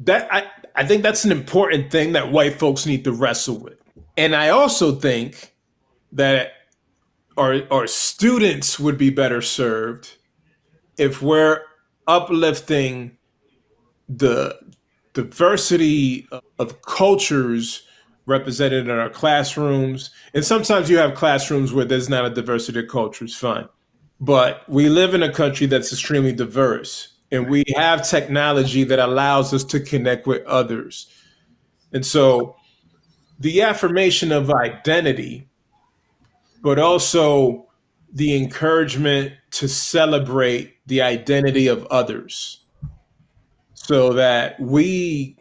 That 0.00 0.28
I, 0.32 0.46
I 0.78 0.86
think 0.86 1.02
that's 1.02 1.24
an 1.24 1.32
important 1.32 1.90
thing 1.90 2.12
that 2.12 2.30
white 2.30 2.54
folks 2.54 2.86
need 2.86 3.02
to 3.02 3.12
wrestle 3.12 3.58
with. 3.58 3.82
And 4.16 4.36
I 4.36 4.50
also 4.50 4.94
think 4.94 5.52
that 6.12 6.52
our, 7.36 7.62
our 7.68 7.88
students 7.88 8.78
would 8.78 8.96
be 8.96 9.10
better 9.10 9.42
served 9.42 10.16
if 10.96 11.20
we're 11.20 11.62
uplifting 12.06 13.16
the 14.08 14.56
diversity 15.14 16.28
of 16.60 16.80
cultures 16.82 17.82
represented 18.26 18.84
in 18.84 18.90
our 18.90 19.10
classrooms. 19.10 20.10
And 20.32 20.44
sometimes 20.44 20.88
you 20.88 20.98
have 20.98 21.14
classrooms 21.14 21.72
where 21.72 21.84
there's 21.84 22.08
not 22.08 22.24
a 22.24 22.30
diversity 22.30 22.78
of 22.78 22.88
cultures, 22.88 23.34
fine. 23.34 23.68
But 24.20 24.62
we 24.68 24.88
live 24.88 25.12
in 25.12 25.24
a 25.24 25.32
country 25.32 25.66
that's 25.66 25.92
extremely 25.92 26.32
diverse, 26.32 27.14
and 27.30 27.48
we 27.48 27.64
have 27.76 28.08
technology 28.08 28.84
that 28.84 28.98
allows 28.98 29.52
us 29.52 29.64
to 29.64 29.80
connect 29.80 30.26
with 30.26 30.44
others. 30.46 31.08
And 31.92 32.04
so 32.04 32.56
the 33.38 33.62
affirmation 33.62 34.32
of 34.32 34.50
identity, 34.50 35.48
but 36.62 36.78
also 36.78 37.66
the 38.12 38.36
encouragement 38.36 39.32
to 39.50 39.68
celebrate 39.68 40.74
the 40.86 41.02
identity 41.02 41.66
of 41.66 41.86
others 41.86 42.64
so 43.74 44.12
that 44.14 44.58
we 44.58 45.36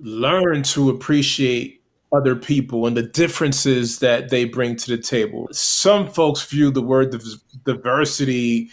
learn 0.00 0.62
to 0.62 0.90
appreciate 0.90 1.82
other 2.12 2.36
people 2.36 2.86
and 2.86 2.96
the 2.96 3.02
differences 3.02 4.00
that 4.00 4.28
they 4.28 4.44
bring 4.44 4.76
to 4.76 4.94
the 4.94 5.02
table. 5.02 5.48
Some 5.50 6.08
folks 6.08 6.44
view 6.44 6.70
the 6.70 6.82
word 6.82 7.18
diversity 7.64 8.70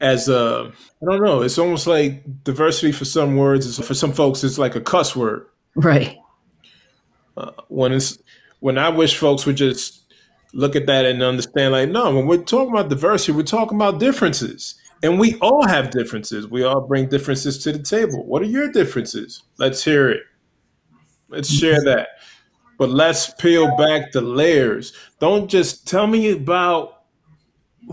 as 0.00 0.28
a 0.28 0.72
I 1.02 1.04
don't 1.04 1.22
know, 1.22 1.42
it's 1.42 1.58
almost 1.58 1.86
like 1.86 2.22
diversity 2.44 2.92
for 2.92 3.04
some 3.04 3.36
words 3.36 3.66
is 3.66 3.78
for 3.78 3.94
some 3.94 4.12
folks 4.12 4.44
it's 4.44 4.58
like 4.58 4.74
a 4.74 4.80
cuss 4.80 5.16
word. 5.16 5.46
Right. 5.74 6.16
Uh, 7.36 7.52
when 7.68 7.92
it's 7.92 8.18
when 8.60 8.78
I 8.78 8.88
wish 8.88 9.16
folks 9.16 9.46
would 9.46 9.56
just 9.56 10.02
look 10.52 10.76
at 10.76 10.86
that 10.86 11.04
and 11.04 11.22
understand 11.22 11.72
like 11.72 11.90
no, 11.90 12.14
when 12.14 12.26
we're 12.26 12.42
talking 12.42 12.70
about 12.70 12.88
diversity, 12.88 13.32
we're 13.32 13.42
talking 13.42 13.76
about 13.76 14.00
differences. 14.00 14.74
And 15.02 15.20
we 15.20 15.38
all 15.40 15.66
have 15.68 15.90
differences. 15.90 16.48
We 16.48 16.64
all 16.64 16.80
bring 16.80 17.08
differences 17.08 17.58
to 17.64 17.72
the 17.72 17.78
table. 17.78 18.24
What 18.24 18.40
are 18.40 18.46
your 18.46 18.72
differences? 18.72 19.42
Let's 19.58 19.84
hear 19.84 20.08
it. 20.08 20.22
Let's 21.28 21.50
share 21.50 21.84
that. 21.84 22.08
But 22.78 22.90
let's 22.90 23.30
peel 23.34 23.76
back 23.76 24.12
the 24.12 24.22
layers. 24.22 24.94
Don't 25.20 25.48
just 25.48 25.86
tell 25.86 26.06
me 26.06 26.30
about 26.30 26.95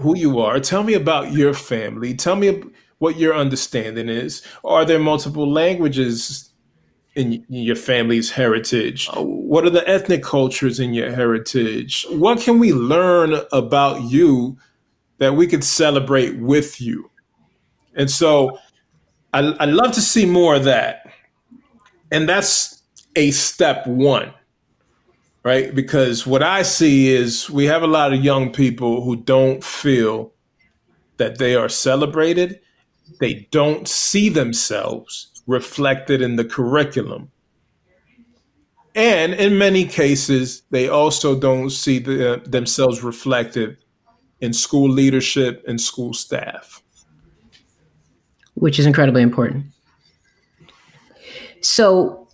who 0.02 0.18
you 0.18 0.40
are. 0.40 0.60
Tell 0.60 0.84
me 0.84 0.94
about 0.94 1.32
your 1.32 1.54
family. 1.54 2.16
Tell 2.16 2.36
me 2.36 2.64
what 3.00 3.18
your 3.18 3.36
understanding 3.36 4.10
is. 4.10 4.42
Are 4.64 4.86
there 4.86 5.00
multiple 5.00 5.52
languages 5.52 6.50
in 7.16 7.46
your 7.50 7.76
family's 7.76 8.32
heritage? 8.32 9.10
Oh. 9.14 9.24
What 9.24 9.66
are 9.66 9.70
the 9.70 9.88
ethnic 9.88 10.24
cultures 10.24 10.80
in 10.80 10.94
your 10.94 11.12
heritage? 11.12 12.06
What 12.10 12.40
can 12.40 12.60
we 12.60 12.74
learn 12.74 13.42
about 13.52 14.02
you 14.04 14.58
that 15.20 15.36
we 15.36 15.48
could 15.48 15.64
celebrate 15.64 16.40
with 16.40 16.82
you? 16.82 17.12
And 17.96 18.10
so 18.10 18.58
I, 19.34 19.40
I 19.60 19.66
love 19.66 19.92
to 19.94 20.02
see 20.02 20.26
more 20.26 20.56
of 20.56 20.64
that. 20.64 21.12
And 22.12 22.28
that's 22.28 22.82
a 23.16 23.32
step 23.32 23.86
one, 23.86 24.34
right? 25.44 25.76
Because 25.76 26.26
what 26.26 26.42
I 26.42 26.62
see 26.62 27.10
is 27.10 27.50
we 27.50 27.66
have 27.66 27.84
a 27.84 27.88
lot 27.88 28.14
of 28.14 28.24
young 28.24 28.52
people 28.52 29.04
who 29.04 29.18
don't 29.18 29.64
feel 29.64 30.34
that 31.18 31.38
they 31.38 31.56
are 31.56 31.70
celebrated. 31.70 32.60
They 33.20 33.48
don't 33.52 33.88
see 33.88 34.30
themselves 34.30 35.32
reflected 35.46 36.22
in 36.22 36.38
the 36.38 36.46
curriculum. 36.46 37.30
And 38.96 39.34
in 39.34 39.58
many 39.58 39.86
cases, 39.86 40.64
they 40.70 40.88
also 40.88 41.38
don't 41.38 41.72
see 41.72 42.00
the, 42.00 42.34
uh, 42.34 42.40
themselves 42.46 43.04
reflected 43.04 43.78
in 44.40 44.54
school 44.54 44.90
leadership 44.90 45.64
and 45.68 45.82
school 45.82 46.14
staff. 46.14 46.82
Which 48.54 48.78
is 48.78 48.86
incredibly 48.86 49.24
important. 49.24 49.66
So, 51.62 52.28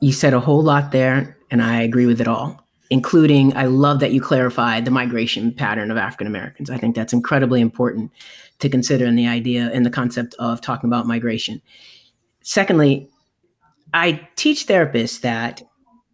you 0.00 0.12
said 0.12 0.32
a 0.32 0.38
whole 0.38 0.62
lot 0.62 0.92
there, 0.92 1.37
and 1.50 1.62
I 1.62 1.82
agree 1.82 2.06
with 2.06 2.20
it 2.20 2.28
all, 2.28 2.64
including 2.90 3.56
I 3.56 3.64
love 3.64 4.00
that 4.00 4.12
you 4.12 4.20
clarified 4.20 4.84
the 4.84 4.90
migration 4.90 5.52
pattern 5.52 5.90
of 5.90 5.96
African 5.96 6.26
Americans. 6.26 6.70
I 6.70 6.78
think 6.78 6.94
that's 6.94 7.12
incredibly 7.12 7.60
important 7.60 8.10
to 8.58 8.68
consider 8.68 9.06
in 9.06 9.16
the 9.16 9.28
idea 9.28 9.70
and 9.72 9.86
the 9.86 9.90
concept 9.90 10.34
of 10.38 10.60
talking 10.60 10.88
about 10.88 11.06
migration. 11.06 11.62
Secondly, 12.42 13.08
I 13.94 14.28
teach 14.36 14.66
therapists 14.66 15.20
that 15.20 15.62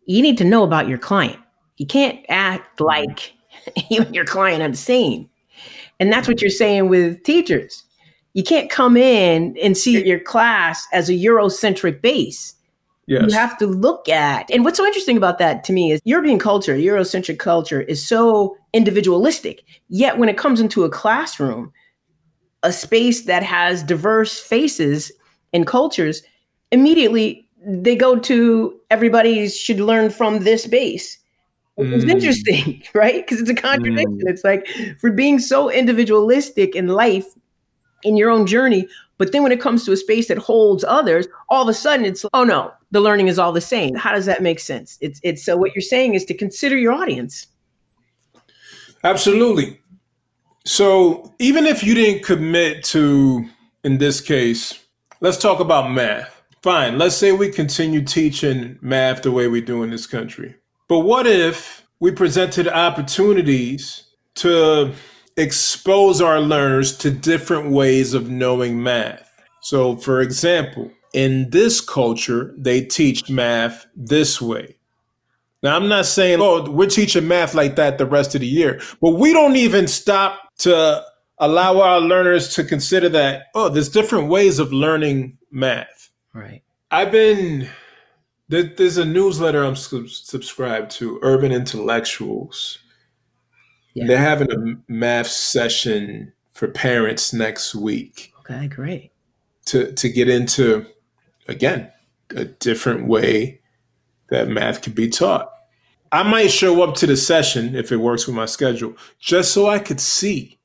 you 0.07 0.23
need 0.23 0.39
to 0.39 0.45
know 0.45 0.63
about 0.63 0.89
your 0.89 0.99
client. 0.99 1.39
You 1.77 1.87
can't 1.87 2.25
act 2.29 2.81
like 2.81 3.33
you 3.91 4.03
and 4.03 4.15
your 4.15 4.25
client 4.25 4.63
are 4.63 4.69
the 4.69 4.77
same. 4.77 5.29
And 6.01 6.13
that's 6.13 6.29
what 6.29 6.41
you're 6.41 6.51
saying 6.51 6.89
with 6.89 7.23
teachers. 7.23 7.85
You 8.35 8.43
can't 8.43 8.69
come 8.69 8.97
in 8.97 9.57
and 9.63 9.77
see 9.77 10.05
your 10.05 10.19
class 10.19 10.87
as 10.93 11.09
a 11.09 11.13
Eurocentric 11.13 12.03
base 12.03 12.55
Yes. 13.07 13.31
You 13.31 13.39
have 13.39 13.59
to 13.59 13.67
look 13.67 14.09
at. 14.09 14.51
And 14.51 14.65
what's 14.65 14.79
so 14.79 14.87
interesting 14.87 15.17
about 15.17 15.39
that 15.39 15.65
to 15.65 15.73
me 15.73 15.93
is 15.93 16.01
European 16.05 16.39
culture, 16.39 16.75
Eurocentric 16.75 17.39
culture 17.39 17.83
is 17.83 18.07
so 18.07 18.57
individualistic. 18.73 19.63
Yet 19.89 20.19
when 20.19 20.29
it 20.29 20.39
comes 20.39 20.61
into 20.61 20.85
a 20.85 20.91
classroom, 20.91 21.73
a 22.63 22.73
space 22.73 23.27
that 23.27 23.43
has 23.43 23.83
diverse 23.83 24.41
faces 24.41 25.13
and 25.53 25.67
cultures, 25.67 26.23
immediately 26.73 27.47
they 27.67 27.97
go 27.97 28.19
to 28.19 28.79
everybody 28.91 29.49
should 29.49 29.81
learn 29.81 30.11
from 30.11 30.41
this 30.41 30.67
base. 30.67 31.19
It's 31.77 32.05
mm. 32.05 32.11
interesting, 32.11 32.83
right? 32.95 33.17
Because 33.27 33.41
it's 33.41 33.51
a 33.51 33.55
contradiction. 33.55 34.21
Mm. 34.21 34.31
It's 34.31 34.45
like 34.45 34.67
for 35.01 35.11
being 35.11 35.39
so 35.39 35.71
individualistic 35.71 36.75
in 36.77 36.89
life, 36.89 37.27
in 38.03 38.17
your 38.17 38.31
own 38.31 38.47
journey, 38.47 38.87
but 39.19 39.33
then 39.33 39.43
when 39.43 39.53
it 39.53 39.61
comes 39.61 39.85
to 39.85 39.93
a 39.93 39.97
space 39.97 40.29
that 40.29 40.39
holds 40.39 40.85
others, 40.85 41.27
all 41.49 41.63
of 41.63 41.69
a 41.69 41.75
sudden 41.75 42.05
it's 42.05 42.25
oh 42.35 42.45
no, 42.45 42.73
the 42.95 43.01
learning 43.01 43.27
is 43.27 43.41
all 43.41 43.51
the 43.51 43.61
same. 43.61 43.97
How 43.97 44.13
does 44.13 44.25
that 44.27 44.41
make 44.41 44.61
sense? 44.61 44.97
It's 45.01 45.19
it's 45.25 45.45
so 45.45 45.57
what 45.57 45.75
you're 45.75 45.83
saying 45.83 46.15
is 46.15 46.25
to 46.27 46.35
consider 46.35 46.79
your 46.79 46.93
audience. 46.93 47.49
Absolutely. 49.03 49.81
So 50.65 51.35
even 51.41 51.67
if 51.67 51.83
you 51.83 51.95
didn't 51.95 52.25
commit 52.25 52.85
to, 52.85 53.45
in 53.83 53.99
this 53.99 54.21
case, 54.21 54.79
let's 55.21 55.37
talk 55.37 55.59
about 55.59 55.91
math. 55.91 56.41
Fine. 56.63 56.97
Let's 56.97 57.17
say 57.17 57.33
we 57.33 57.51
continue 57.51 58.01
teaching 58.01 58.79
math 58.81 59.23
the 59.23 59.33
way 59.33 59.49
we 59.49 59.61
do 59.61 59.83
in 59.83 59.91
this 59.91 60.07
country. 60.07 60.55
But 60.89 61.01
what 61.01 61.27
if 61.27 61.85
we 61.99 62.13
presented 62.13 62.69
opportunities 62.69 64.05
to 64.37 64.93
expose 65.37 66.21
our 66.21 66.41
learners 66.41 66.97
to 66.99 67.11
different 67.11 67.73
ways 67.73 68.15
of 68.15 68.31
knowing 68.31 68.81
math? 68.81 69.29
So, 69.63 69.97
for 69.97 70.21
example, 70.21 70.93
in 71.15 71.49
this 71.51 71.81
culture, 71.81 72.55
they 72.59 72.83
teach 72.83 73.31
math 73.31 73.87
this 73.97 74.43
way. 74.43 74.77
Now, 75.63 75.77
I'm 75.77 75.89
not 75.89 76.05
saying, 76.05 76.41
oh, 76.43 76.69
we're 76.71 76.89
teaching 76.89 77.27
math 77.27 77.55
like 77.55 77.77
that 77.77 77.97
the 77.97 78.05
rest 78.05 78.35
of 78.35 78.43
the 78.43 78.47
year, 78.47 78.83
but 79.01 79.13
we 79.13 79.33
don't 79.33 79.57
even 79.57 79.87
stop 79.87 80.39
to 80.59 81.03
allow 81.39 81.81
our 81.81 82.01
learners 82.01 82.55
to 82.57 82.65
consider 82.65 83.09
that, 83.09 83.45
oh, 83.55 83.71
there's 83.71 83.89
different 83.89 84.29
ways 84.29 84.59
of 84.59 84.73
learning 84.73 85.39
math. 85.51 86.11
Right. 86.35 86.63
I've 86.91 87.11
been, 87.11 87.69
there's 88.49 88.99
a 88.99 89.05
newsletter 89.07 89.65
I'm 89.65 89.75
subscribed 89.75 90.91
to, 90.93 91.19
Urban 91.23 91.51
Intellectuals. 91.51 92.79
Yeah. 93.95 94.07
They're 94.07 94.19
having 94.19 94.53
a 94.53 94.93
math 94.93 95.29
session 95.29 96.33
for 96.53 96.69
parents 96.69 97.33
next 97.33 97.75
week. 97.75 98.33
Okay, 98.41 98.69
great. 98.69 99.13
To, 99.67 99.93
to 99.93 100.09
get 100.11 100.29
into, 100.29 100.87
again, 101.49 101.91
a 102.31 102.45
different 102.45 103.07
way 103.07 103.61
that 104.31 104.49
math 104.49 104.83
can 104.83 104.93
be 104.93 105.09
taught. 105.09 105.51
I 106.13 106.23
might 106.23 106.51
show 106.51 106.83
up 106.83 106.95
to 106.97 107.07
the 107.07 107.17
session 107.17 107.75
if 107.75 107.91
it 107.91 107.97
works 107.97 108.27
with 108.27 108.37
my 108.37 108.47
schedule, 108.47 108.97
just 109.19 109.53
so 109.53 109.69
I 109.69 109.79
could 109.79 110.01
see, 110.01 110.59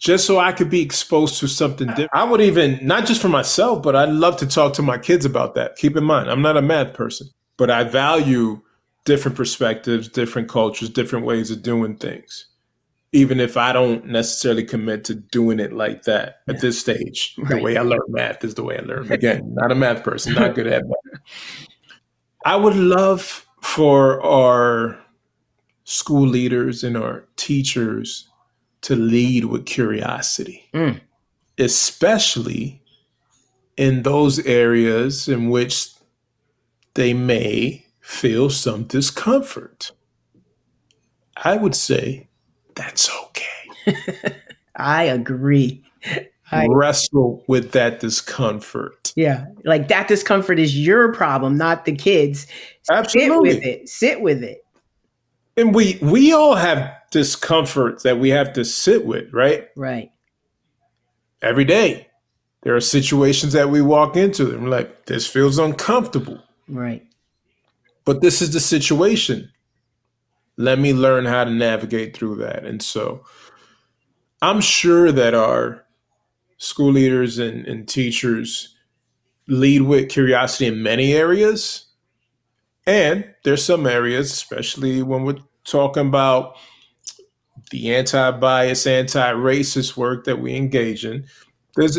just 0.00 0.26
so 0.26 0.38
I 0.38 0.52
could 0.52 0.70
be 0.70 0.80
exposed 0.80 1.38
to 1.40 1.46
something 1.46 1.88
different. 1.88 2.10
I 2.14 2.24
would 2.24 2.40
even, 2.40 2.78
not 2.82 3.06
just 3.06 3.20
for 3.20 3.28
myself, 3.28 3.82
but 3.82 3.94
I'd 3.94 4.08
love 4.08 4.36
to 4.38 4.46
talk 4.46 4.72
to 4.74 4.82
my 4.82 4.98
kids 4.98 5.24
about 5.24 5.54
that. 5.56 5.76
Keep 5.76 5.96
in 5.96 6.04
mind, 6.04 6.30
I'm 6.30 6.42
not 6.42 6.56
a 6.56 6.62
math 6.62 6.94
person, 6.94 7.28
but 7.58 7.70
I 7.70 7.84
value 7.84 8.62
different 9.04 9.36
perspectives, 9.36 10.08
different 10.08 10.48
cultures, 10.48 10.88
different 10.88 11.26
ways 11.26 11.50
of 11.50 11.62
doing 11.62 11.96
things. 11.96 12.46
Even 13.12 13.40
if 13.40 13.56
I 13.56 13.72
don't 13.72 14.06
necessarily 14.06 14.64
commit 14.64 15.04
to 15.04 15.14
doing 15.14 15.60
it 15.60 15.72
like 15.72 16.04
that 16.04 16.40
yeah. 16.46 16.54
at 16.54 16.60
this 16.60 16.80
stage, 16.80 17.34
right. 17.38 17.50
the 17.50 17.62
way 17.62 17.76
I 17.76 17.82
learn 17.82 18.00
math 18.08 18.42
is 18.42 18.54
the 18.54 18.64
way 18.64 18.78
I 18.78 18.82
learn. 18.82 19.12
Again, 19.12 19.54
not 19.54 19.70
a 19.70 19.74
math 19.74 20.02
person, 20.02 20.34
not 20.34 20.54
good 20.54 20.66
at 20.66 20.82
math. 20.84 21.20
I 22.44 22.56
would 22.56 22.76
love 22.76 23.46
for 23.60 24.20
our 24.24 24.98
school 25.84 26.26
leaders 26.26 26.82
and 26.82 26.96
our 26.96 27.24
teachers 27.36 28.28
to 28.82 28.96
lead 28.96 29.44
with 29.44 29.66
curiosity, 29.66 30.68
mm. 30.74 31.00
especially 31.58 32.82
in 33.76 34.02
those 34.02 34.38
areas 34.40 35.28
in 35.28 35.48
which 35.48 35.90
they 36.94 37.14
may 37.14 37.86
feel 38.00 38.50
some 38.50 38.84
discomfort. 38.84 39.92
I 41.36 41.56
would 41.56 41.74
say 41.74 42.28
that's 42.74 43.10
okay. 43.24 44.36
I 44.76 45.04
agree. 45.04 45.82
I, 46.50 46.66
wrestle 46.68 47.42
with 47.46 47.72
that 47.72 48.00
discomfort. 48.00 49.12
Yeah. 49.16 49.46
Like 49.64 49.88
that 49.88 50.08
discomfort 50.08 50.58
is 50.58 50.78
your 50.78 51.12
problem, 51.12 51.56
not 51.56 51.86
the 51.86 51.92
kids. 51.92 52.46
Absolutely. 52.90 53.50
Sit 53.50 53.56
with 53.56 53.66
it. 53.66 53.88
Sit 53.88 54.20
with 54.20 54.44
it. 54.44 54.64
And 55.56 55.74
we 55.74 55.98
we 56.02 56.32
all 56.32 56.54
have 56.54 56.92
discomfort 57.10 58.02
that 58.02 58.18
we 58.18 58.30
have 58.30 58.52
to 58.54 58.64
sit 58.64 59.06
with, 59.06 59.32
right? 59.32 59.68
Right. 59.76 60.10
Every 61.40 61.64
day. 61.64 62.08
There 62.62 62.76
are 62.76 62.80
situations 62.80 63.54
that 63.54 63.70
we 63.70 63.82
walk 63.82 64.16
into 64.16 64.50
and 64.50 64.64
we're 64.64 64.68
like, 64.68 65.06
this 65.06 65.26
feels 65.26 65.58
uncomfortable. 65.58 66.40
Right. 66.68 67.04
But 68.04 68.20
this 68.20 68.40
is 68.40 68.52
the 68.52 68.60
situation. 68.60 69.50
Let 70.56 70.78
me 70.78 70.92
learn 70.92 71.24
how 71.24 71.44
to 71.44 71.50
navigate 71.50 72.16
through 72.16 72.36
that. 72.36 72.64
And 72.64 72.82
so 72.82 73.24
I'm 74.42 74.60
sure 74.60 75.10
that 75.12 75.34
our 75.34 75.84
school 76.58 76.92
leaders 76.92 77.38
and, 77.38 77.66
and 77.66 77.88
teachers 77.88 78.74
lead 79.48 79.82
with 79.82 80.08
curiosity 80.08 80.66
in 80.66 80.82
many 80.82 81.14
areas. 81.14 81.86
And 82.86 83.32
there's 83.44 83.64
some 83.64 83.86
areas, 83.86 84.32
especially 84.32 85.02
when 85.02 85.24
we're 85.24 85.38
talking 85.64 86.08
about 86.08 86.56
the 87.70 87.94
anti-bias, 87.94 88.86
anti-racist 88.86 89.96
work 89.96 90.24
that 90.24 90.40
we 90.40 90.54
engage 90.54 91.04
in, 91.04 91.26
there's 91.76 91.98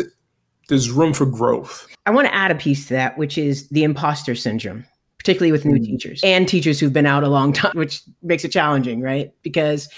there's 0.68 0.90
room 0.90 1.12
for 1.12 1.26
growth. 1.26 1.86
I 2.06 2.10
want 2.10 2.26
to 2.26 2.34
add 2.34 2.50
a 2.50 2.54
piece 2.54 2.86
to 2.88 2.94
that, 2.94 3.18
which 3.18 3.36
is 3.36 3.68
the 3.68 3.84
imposter 3.84 4.34
syndrome, 4.34 4.86
particularly 5.24 5.52
with 5.52 5.64
new 5.64 5.78
mm. 5.78 5.84
teachers 5.84 6.20
and 6.22 6.46
teachers 6.46 6.78
who've 6.78 6.92
been 6.92 7.06
out 7.06 7.24
a 7.24 7.28
long 7.28 7.52
time, 7.62 7.72
which 7.74 8.02
makes 8.22 8.44
it 8.44 8.50
challenging, 8.50 9.00
right? 9.00 9.32
Because 9.42 9.88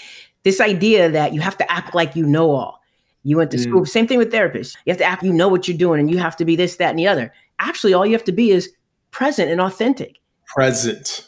this 0.43 0.61
idea 0.61 1.11
that 1.11 1.33
you 1.33 1.41
have 1.41 1.57
to 1.57 1.69
act 1.69 1.93
like 1.93 2.15
you 2.15 2.25
know 2.25 2.51
all. 2.51 2.81
You 3.23 3.35
went 3.35 3.51
to 3.51 3.57
mm. 3.57 3.63
school. 3.63 3.85
Same 3.85 4.07
thing 4.07 4.19
with 4.19 4.31
therapists. 4.31 4.77
You 4.85 4.91
have 4.91 4.99
to 4.99 5.03
act, 5.03 5.21
you 5.21 5.33
know 5.33 5.49
what 5.49 5.67
you're 5.67 5.77
doing, 5.77 5.99
and 5.99 6.09
you 6.09 6.17
have 6.17 6.37
to 6.37 6.45
be 6.45 6.55
this, 6.55 6.77
that, 6.77 6.91
and 6.91 6.99
the 6.99 7.07
other. 7.07 7.33
Actually, 7.59 7.93
all 7.93 8.05
you 8.05 8.13
have 8.13 8.23
to 8.23 8.31
be 8.31 8.51
is 8.51 8.71
present 9.11 9.51
and 9.51 9.59
authentic. 9.59 10.19
Present. 10.45 11.27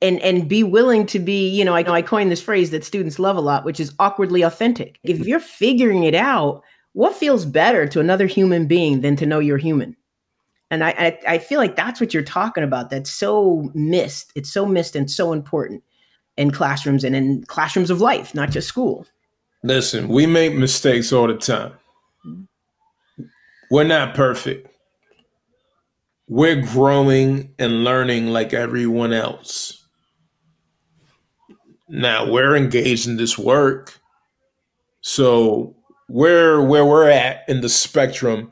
And 0.00 0.18
and 0.18 0.48
be 0.48 0.64
willing 0.64 1.06
to 1.06 1.20
be, 1.20 1.48
you 1.48 1.64
know, 1.64 1.76
I 1.76 1.82
know 1.82 1.92
I 1.92 2.02
coined 2.02 2.32
this 2.32 2.42
phrase 2.42 2.72
that 2.72 2.82
students 2.82 3.20
love 3.20 3.36
a 3.36 3.40
lot, 3.40 3.64
which 3.64 3.78
is 3.78 3.94
awkwardly 4.00 4.42
authentic. 4.42 4.98
If 5.04 5.20
you're 5.20 5.38
figuring 5.38 6.02
it 6.02 6.16
out, 6.16 6.64
what 6.94 7.14
feels 7.14 7.44
better 7.44 7.86
to 7.86 8.00
another 8.00 8.26
human 8.26 8.66
being 8.66 9.02
than 9.02 9.14
to 9.16 9.26
know 9.26 9.38
you're 9.38 9.58
human? 9.58 9.96
And 10.72 10.82
I, 10.82 10.90
I, 10.98 11.34
I 11.34 11.38
feel 11.38 11.58
like 11.58 11.76
that's 11.76 12.00
what 12.00 12.14
you're 12.14 12.22
talking 12.22 12.64
about. 12.64 12.88
That's 12.88 13.10
so 13.10 13.70
missed. 13.74 14.32
It's 14.34 14.50
so 14.50 14.64
missed 14.64 14.96
and 14.96 15.10
so 15.10 15.34
important 15.34 15.84
in 16.38 16.50
classrooms 16.50 17.04
and 17.04 17.14
in 17.14 17.44
classrooms 17.44 17.90
of 17.90 18.00
life, 18.00 18.34
not 18.34 18.50
just 18.50 18.68
school. 18.68 19.06
Listen, 19.62 20.08
we 20.08 20.24
make 20.24 20.54
mistakes 20.54 21.12
all 21.12 21.26
the 21.26 21.36
time. 21.36 21.74
We're 23.70 23.84
not 23.84 24.14
perfect. 24.14 24.66
We're 26.26 26.62
growing 26.62 27.54
and 27.58 27.84
learning 27.84 28.28
like 28.28 28.54
everyone 28.54 29.12
else. 29.12 29.86
Now 31.86 32.32
we're 32.32 32.56
engaged 32.56 33.06
in 33.06 33.18
this 33.18 33.36
work. 33.36 34.00
So 35.02 35.76
we're 36.08 36.62
where 36.62 36.86
we're 36.86 37.10
at 37.10 37.46
in 37.46 37.60
the 37.60 37.68
spectrum 37.68 38.50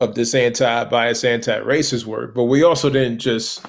of 0.00 0.14
this 0.14 0.34
anti-bias, 0.34 1.24
anti-racist 1.24 2.04
work, 2.04 2.34
but 2.34 2.44
we 2.44 2.62
also 2.62 2.90
didn't 2.90 3.18
just 3.18 3.64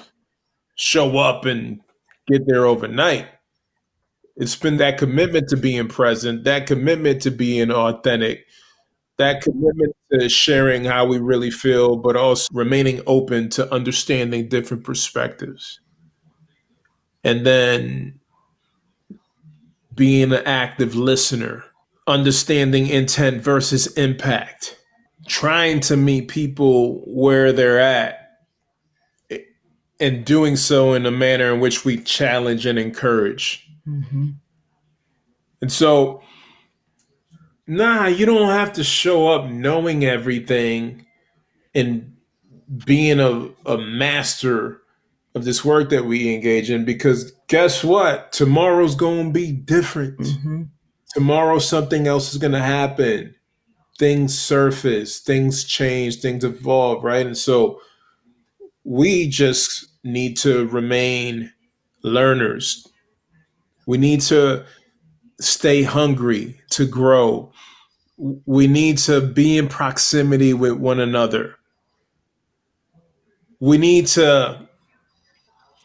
show 0.74 1.18
up 1.18 1.44
and 1.44 1.80
get 2.26 2.46
there 2.46 2.66
overnight. 2.66 3.26
It's 4.36 4.56
been 4.56 4.76
that 4.76 4.98
commitment 4.98 5.48
to 5.48 5.56
being 5.56 5.88
present, 5.88 6.44
that 6.44 6.66
commitment 6.66 7.22
to 7.22 7.30
being 7.30 7.70
authentic, 7.72 8.46
that 9.16 9.42
commitment 9.42 9.96
to 10.12 10.28
sharing 10.28 10.84
how 10.84 11.06
we 11.06 11.18
really 11.18 11.50
feel, 11.50 11.96
but 11.96 12.14
also 12.14 12.46
remaining 12.52 13.00
open 13.06 13.48
to 13.50 13.72
understanding 13.74 14.48
different 14.48 14.84
perspectives. 14.84 15.80
And 17.24 17.44
then 17.44 18.20
being 19.92 20.32
an 20.32 20.44
active 20.46 20.94
listener, 20.94 21.64
understanding 22.06 22.86
intent 22.86 23.42
versus 23.42 23.88
impact, 23.94 24.77
trying 25.28 25.80
to 25.80 25.96
meet 25.96 26.28
people 26.28 27.02
where 27.06 27.52
they're 27.52 27.80
at, 27.80 28.38
and 30.00 30.24
doing 30.24 30.56
so 30.56 30.94
in 30.94 31.06
a 31.06 31.10
manner 31.10 31.52
in 31.52 31.60
which 31.60 31.84
we 31.84 31.98
challenge 31.98 32.66
and 32.66 32.78
encourage 32.78 33.68
Mm-hmm. 33.88 34.30
And 35.60 35.72
so, 35.72 36.22
nah, 37.66 38.06
you 38.06 38.26
don't 38.26 38.50
have 38.50 38.72
to 38.74 38.84
show 38.84 39.28
up 39.28 39.50
knowing 39.50 40.04
everything 40.04 41.06
and 41.74 42.16
being 42.84 43.20
a, 43.20 43.50
a 43.66 43.78
master 43.78 44.82
of 45.34 45.44
this 45.44 45.64
work 45.64 45.90
that 45.90 46.04
we 46.04 46.34
engage 46.34 46.70
in 46.70 46.84
because 46.84 47.32
guess 47.48 47.82
what? 47.82 48.32
Tomorrow's 48.32 48.94
going 48.94 49.26
to 49.26 49.32
be 49.32 49.52
different. 49.52 50.18
Mm-hmm. 50.18 50.62
Tomorrow, 51.14 51.58
something 51.58 52.06
else 52.06 52.32
is 52.32 52.38
going 52.38 52.52
to 52.52 52.62
happen. 52.62 53.34
Things 53.98 54.38
surface, 54.38 55.18
things 55.18 55.64
change, 55.64 56.20
things 56.20 56.44
evolve, 56.44 57.02
right? 57.02 57.26
And 57.26 57.36
so 57.36 57.80
we 58.84 59.28
just 59.28 59.86
need 60.04 60.36
to 60.38 60.68
remain 60.68 61.52
learners, 62.02 62.86
we 63.86 63.98
need 63.98 64.20
to 64.22 64.64
stay 65.40 65.82
hungry 65.82 66.60
to 66.70 66.86
grow. 66.86 67.52
We 68.16 68.66
need 68.66 68.98
to 68.98 69.20
be 69.20 69.56
in 69.56 69.68
proximity 69.68 70.52
with 70.52 70.72
one 70.72 71.00
another. 71.00 71.54
We 73.60 73.78
need 73.78 74.06
to 74.08 74.68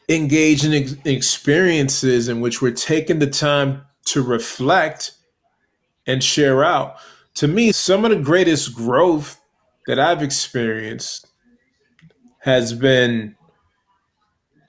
engage 0.10 0.65
in 0.65 0.73
ex- 0.73 0.95
experiences 1.06 2.28
in 2.28 2.41
which 2.41 2.62
we're 2.62 2.71
taking 2.71 3.19
the 3.19 3.28
time 3.28 3.84
to 4.06 4.21
reflect 4.21 5.13
and 6.08 6.23
share 6.23 6.63
out. 6.63 6.97
To 7.35 7.47
me, 7.47 7.71
some 7.71 8.05
of 8.05 8.11
the 8.11 8.17
greatest 8.17 8.75
growth 8.75 9.41
that 9.87 9.99
I've 9.99 10.21
experienced 10.21 11.27
has 12.39 12.73
been 12.73 13.35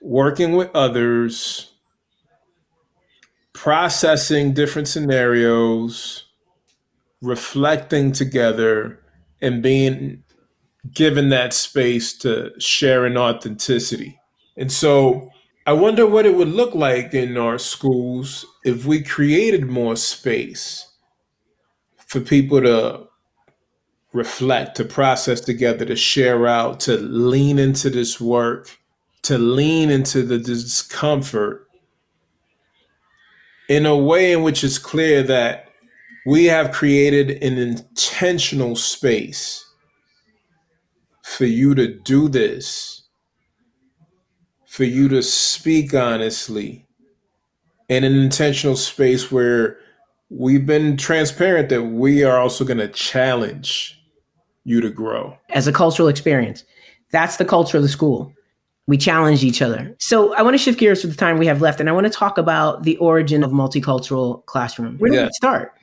working 0.01 0.55
with 0.55 0.69
others 0.73 1.71
processing 3.53 4.53
different 4.53 4.87
scenarios, 4.87 6.25
reflecting 7.21 8.11
together, 8.11 8.99
and 9.41 9.63
being 9.63 10.23
given 10.93 11.29
that 11.29 11.53
space 11.53 12.17
to 12.17 12.51
share 12.59 13.05
in 13.05 13.17
authenticity. 13.17 14.19
And 14.57 14.71
so 14.71 15.29
I 15.65 15.73
wonder 15.73 16.05
what 16.05 16.25
it 16.25 16.35
would 16.35 16.49
look 16.49 16.75
like 16.75 17.13
in 17.13 17.37
our 17.37 17.57
schools 17.57 18.45
if 18.63 18.85
we 18.85 19.01
created 19.01 19.67
more 19.67 19.95
space 19.95 20.94
for 22.05 22.19
people 22.19 22.61
to 22.61 23.07
reflect, 24.13 24.77
to 24.77 24.85
process 24.85 25.41
together, 25.41 25.85
to 25.85 25.95
share 25.95 26.47
out, 26.47 26.79
to 26.81 26.97
lean 26.97 27.59
into 27.59 27.89
this 27.89 28.19
work, 28.21 28.77
to 29.23 29.37
lean 29.37 29.89
into 29.89 30.23
the 30.23 30.37
discomfort 30.37 31.67
in 33.67 33.85
a 33.85 33.97
way 33.97 34.31
in 34.31 34.43
which 34.43 34.63
it's 34.63 34.77
clear 34.77 35.23
that 35.23 35.69
we 36.25 36.45
have 36.45 36.71
created 36.71 37.43
an 37.43 37.57
intentional 37.57 38.75
space 38.75 39.63
for 41.23 41.45
you 41.45 41.75
to 41.75 41.87
do 41.87 42.29
this, 42.29 43.03
for 44.65 44.83
you 44.83 45.07
to 45.09 45.21
speak 45.21 45.93
honestly, 45.93 46.85
in 47.89 48.03
an 48.03 48.15
intentional 48.15 48.75
space 48.75 49.31
where 49.31 49.77
we've 50.29 50.65
been 50.65 50.97
transparent 50.97 51.69
that 51.69 51.83
we 51.83 52.23
are 52.23 52.39
also 52.39 52.65
going 52.65 52.77
to 52.77 52.87
challenge 52.87 54.01
you 54.63 54.81
to 54.81 54.89
grow. 54.89 55.37
As 55.49 55.67
a 55.67 55.71
cultural 55.71 56.07
experience, 56.07 56.63
that's 57.11 57.37
the 57.37 57.45
culture 57.45 57.77
of 57.77 57.83
the 57.83 57.89
school. 57.89 58.33
We 58.87 58.97
challenge 58.97 59.43
each 59.43 59.61
other. 59.61 59.95
So 59.99 60.35
I 60.35 60.43
want 60.43 60.53
to 60.53 60.57
shift 60.59 60.79
gears 60.79 61.01
for 61.01 61.07
the 61.07 61.15
time 61.15 61.37
we 61.37 61.47
have 61.47 61.61
left, 61.61 61.79
and 61.79 61.89
I 61.89 61.91
want 61.91 62.05
to 62.05 62.11
talk 62.11 62.37
about 62.37 62.83
the 62.83 62.97
origin 62.97 63.43
of 63.43 63.51
multicultural 63.51 64.45
classroom. 64.45 64.97
Where 64.97 65.09
do 65.09 65.17
yeah. 65.17 65.25
we 65.25 65.31
start? 65.33 65.73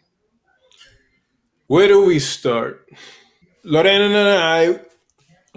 Where 1.67 1.89
do 1.89 2.05
we 2.05 2.19
start? 2.19 2.89
Lorena 3.65 4.05
and 4.05 4.17
I, 4.19 4.81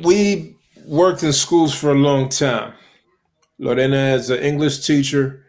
we 0.02 0.56
worked 0.86 1.24
in 1.24 1.34
schools 1.34 1.74
for 1.74 1.92
a 1.92 1.96
long 1.96 2.30
time. 2.30 2.74
Lorena 3.60 3.98
as 3.98 4.30
an 4.30 4.40
English 4.40 4.86
teacher. 4.86 5.46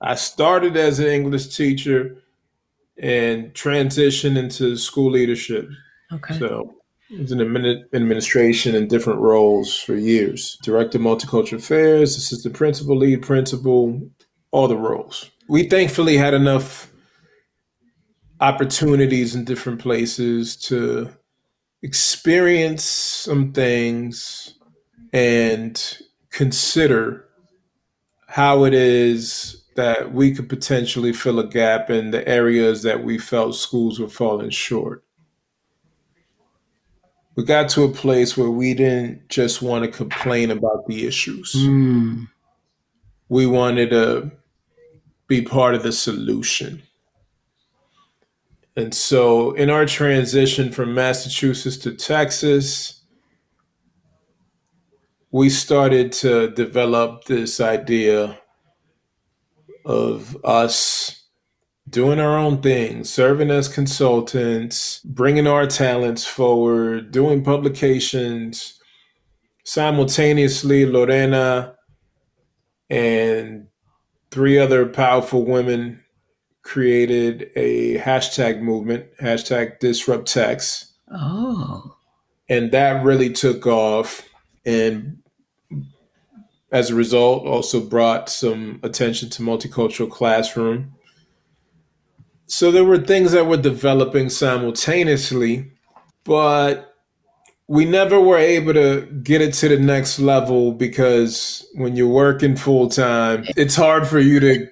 I 0.00 0.16
started 0.16 0.76
as 0.76 0.98
an 0.98 1.06
English 1.06 1.54
teacher 1.54 2.21
and 2.98 3.54
transition 3.54 4.36
into 4.36 4.76
school 4.76 5.10
leadership. 5.10 5.68
Okay. 6.12 6.38
So 6.38 6.74
I 7.16 7.20
was 7.20 7.32
in 7.32 7.40
administration 7.40 8.74
in 8.74 8.88
different 8.88 9.20
roles 9.20 9.78
for 9.78 9.94
years. 9.94 10.58
Director 10.62 10.98
of 10.98 11.04
Multicultural 11.04 11.58
Affairs, 11.58 12.16
assistant 12.16 12.54
principal, 12.54 12.96
lead 12.96 13.22
principal, 13.22 14.00
all 14.50 14.68
the 14.68 14.76
roles. 14.76 15.30
We 15.48 15.68
thankfully 15.68 16.16
had 16.16 16.34
enough 16.34 16.90
opportunities 18.40 19.34
in 19.34 19.44
different 19.44 19.80
places 19.80 20.56
to 20.56 21.10
experience 21.82 22.84
some 22.84 23.52
things 23.52 24.54
and 25.12 25.98
consider 26.30 27.28
how 28.26 28.64
it 28.64 28.72
is 28.72 29.61
that 29.74 30.12
we 30.12 30.34
could 30.34 30.48
potentially 30.48 31.12
fill 31.12 31.38
a 31.38 31.46
gap 31.46 31.90
in 31.90 32.10
the 32.10 32.26
areas 32.28 32.82
that 32.82 33.04
we 33.04 33.18
felt 33.18 33.54
schools 33.54 33.98
were 33.98 34.08
falling 34.08 34.50
short. 34.50 35.04
We 37.34 37.44
got 37.44 37.70
to 37.70 37.84
a 37.84 37.88
place 37.88 38.36
where 38.36 38.50
we 38.50 38.74
didn't 38.74 39.28
just 39.28 39.62
want 39.62 39.84
to 39.84 39.90
complain 39.90 40.50
about 40.50 40.86
the 40.86 41.06
issues. 41.06 41.54
Mm. 41.54 42.28
We 43.30 43.46
wanted 43.46 43.90
to 43.90 44.30
be 45.26 45.40
part 45.40 45.74
of 45.74 45.82
the 45.82 45.92
solution. 45.92 46.82
And 48.76 48.94
so, 48.94 49.52
in 49.52 49.70
our 49.70 49.86
transition 49.86 50.72
from 50.72 50.94
Massachusetts 50.94 51.78
to 51.78 51.92
Texas, 51.92 53.02
we 55.30 55.48
started 55.48 56.12
to 56.12 56.50
develop 56.50 57.24
this 57.24 57.60
idea 57.60 58.38
of 59.84 60.36
us 60.44 61.22
doing 61.88 62.20
our 62.20 62.38
own 62.38 62.62
thing, 62.62 63.04
serving 63.04 63.50
as 63.50 63.68
consultants, 63.68 65.00
bringing 65.04 65.46
our 65.46 65.66
talents 65.66 66.24
forward, 66.24 67.10
doing 67.10 67.42
publications. 67.42 68.78
Simultaneously, 69.64 70.86
Lorena 70.86 71.74
and 72.88 73.66
three 74.30 74.58
other 74.58 74.86
powerful 74.86 75.44
women 75.44 76.02
created 76.62 77.50
a 77.56 77.98
hashtag 77.98 78.60
movement, 78.60 79.06
hashtag 79.20 79.78
disrupt 79.80 80.28
text. 80.28 80.92
Oh. 81.12 81.96
And 82.48 82.70
that 82.72 83.04
really 83.04 83.30
took 83.30 83.66
off. 83.66 84.28
And 84.64 85.21
as 86.72 86.90
a 86.90 86.94
result, 86.94 87.46
also 87.46 87.80
brought 87.80 88.28
some 88.28 88.80
attention 88.82 89.28
to 89.30 89.42
multicultural 89.42 90.10
classroom. 90.10 90.94
So 92.46 92.70
there 92.70 92.84
were 92.84 92.98
things 92.98 93.32
that 93.32 93.46
were 93.46 93.58
developing 93.58 94.30
simultaneously, 94.30 95.70
but 96.24 96.94
we 97.68 97.84
never 97.84 98.20
were 98.20 98.38
able 98.38 98.74
to 98.74 99.02
get 99.22 99.40
it 99.40 99.54
to 99.54 99.68
the 99.68 99.78
next 99.78 100.18
level 100.18 100.72
because 100.72 101.66
when 101.74 101.94
you're 101.94 102.08
working 102.08 102.56
full 102.56 102.88
time, 102.88 103.44
it's 103.56 103.76
hard 103.76 104.06
for 104.06 104.18
you 104.18 104.40
to 104.40 104.68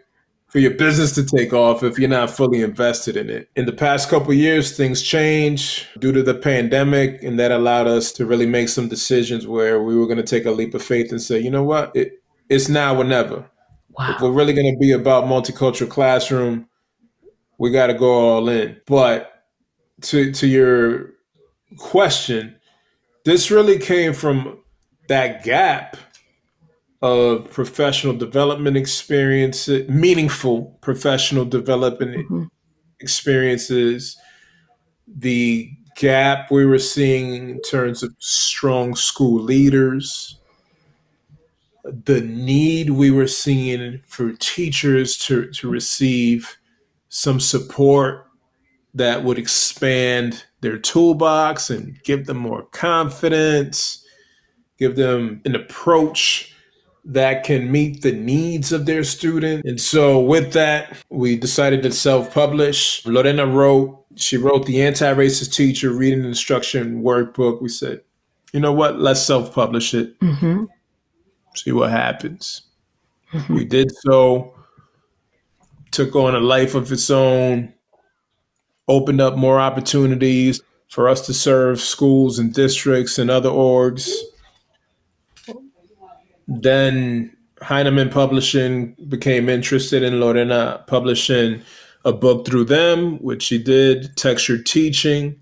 for 0.50 0.58
your 0.58 0.72
business 0.72 1.12
to 1.12 1.24
take 1.24 1.52
off 1.52 1.84
if 1.84 1.96
you're 1.96 2.08
not 2.08 2.28
fully 2.28 2.60
invested 2.60 3.16
in 3.16 3.30
it. 3.30 3.48
In 3.54 3.66
the 3.66 3.72
past 3.72 4.08
couple 4.10 4.34
years, 4.34 4.76
things 4.76 5.00
changed 5.00 5.86
due 6.00 6.10
to 6.12 6.24
the 6.24 6.34
pandemic, 6.34 7.22
and 7.22 7.38
that 7.38 7.52
allowed 7.52 7.86
us 7.86 8.10
to 8.12 8.26
really 8.26 8.46
make 8.46 8.68
some 8.68 8.88
decisions 8.88 9.46
where 9.46 9.80
we 9.80 9.96
were 9.96 10.06
going 10.06 10.18
to 10.18 10.24
take 10.24 10.46
a 10.46 10.50
leap 10.50 10.74
of 10.74 10.82
faith 10.82 11.12
and 11.12 11.22
say, 11.22 11.38
you 11.38 11.50
know 11.50 11.62
what, 11.62 11.94
it, 11.94 12.20
it's 12.48 12.68
now 12.68 12.96
or 12.96 13.04
never. 13.04 13.48
Wow. 13.90 14.14
If 14.14 14.20
we're 14.20 14.32
really 14.32 14.52
going 14.52 14.72
to 14.74 14.78
be 14.78 14.90
about 14.90 15.24
multicultural 15.24 15.88
classroom, 15.88 16.68
we 17.58 17.70
got 17.70 17.86
to 17.86 17.94
go 17.94 18.10
all 18.10 18.48
in. 18.48 18.80
But 18.86 19.44
to 20.02 20.32
to 20.32 20.46
your 20.46 21.10
question, 21.78 22.56
this 23.24 23.50
really 23.50 23.78
came 23.78 24.14
from 24.14 24.58
that 25.08 25.44
gap 25.44 25.96
of 27.02 27.50
professional 27.50 28.14
development 28.14 28.76
experience, 28.76 29.68
meaningful 29.88 30.76
professional 30.82 31.44
development 31.44 32.16
mm-hmm. 32.16 32.44
experiences, 33.00 34.18
the 35.06 35.70
gap 35.96 36.50
we 36.50 36.66
were 36.66 36.78
seeing 36.78 37.34
in 37.50 37.60
terms 37.62 38.02
of 38.02 38.14
strong 38.18 38.94
school 38.94 39.42
leaders, 39.42 40.38
the 41.84 42.20
need 42.20 42.90
we 42.90 43.10
were 43.10 43.26
seeing 43.26 44.00
for 44.06 44.32
teachers 44.32 45.16
to, 45.16 45.50
to 45.52 45.68
receive 45.70 46.58
some 47.08 47.40
support 47.40 48.26
that 48.92 49.24
would 49.24 49.38
expand 49.38 50.44
their 50.60 50.78
toolbox 50.78 51.70
and 51.70 52.02
give 52.02 52.26
them 52.26 52.36
more 52.36 52.62
confidence, 52.64 54.04
give 54.78 54.96
them 54.96 55.40
an 55.44 55.54
approach 55.54 56.49
that 57.04 57.44
can 57.44 57.72
meet 57.72 58.02
the 58.02 58.12
needs 58.12 58.72
of 58.72 58.86
their 58.86 59.04
student. 59.04 59.64
And 59.64 59.80
so 59.80 60.20
with 60.20 60.52
that, 60.52 60.96
we 61.08 61.36
decided 61.36 61.82
to 61.82 61.92
self-publish. 61.92 63.06
Lorena 63.06 63.46
wrote, 63.46 64.04
she 64.16 64.36
wrote 64.36 64.66
the 64.66 64.82
anti-racist 64.82 65.54
teacher 65.54 65.92
reading 65.92 66.24
instruction 66.24 67.02
workbook. 67.02 67.62
We 67.62 67.68
said, 67.70 68.02
you 68.52 68.60
know 68.60 68.72
what, 68.72 69.00
let's 69.00 69.22
self-publish 69.22 69.94
it. 69.94 70.20
Mm-hmm. 70.20 70.64
See 71.54 71.72
what 71.72 71.90
happens. 71.90 72.62
Mm-hmm. 73.32 73.54
We 73.54 73.64
did 73.64 73.90
so, 74.02 74.54
took 75.90 76.14
on 76.14 76.34
a 76.34 76.40
life 76.40 76.74
of 76.74 76.92
its 76.92 77.10
own, 77.10 77.72
opened 78.88 79.20
up 79.20 79.36
more 79.36 79.58
opportunities 79.58 80.60
for 80.88 81.08
us 81.08 81.24
to 81.26 81.32
serve 81.32 81.80
schools 81.80 82.38
and 82.38 82.52
districts 82.52 83.18
and 83.18 83.30
other 83.30 83.48
orgs 83.48 84.10
then 86.50 87.34
Heinemann 87.62 88.10
Publishing 88.10 88.96
became 89.08 89.48
interested 89.48 90.02
in 90.02 90.20
Lorena 90.20 90.82
publishing 90.88 91.62
a 92.04 92.12
book 92.12 92.46
through 92.46 92.64
them, 92.64 93.18
which 93.18 93.42
she 93.42 93.62
did, 93.62 94.16
Textured 94.16 94.66
Teaching, 94.66 95.38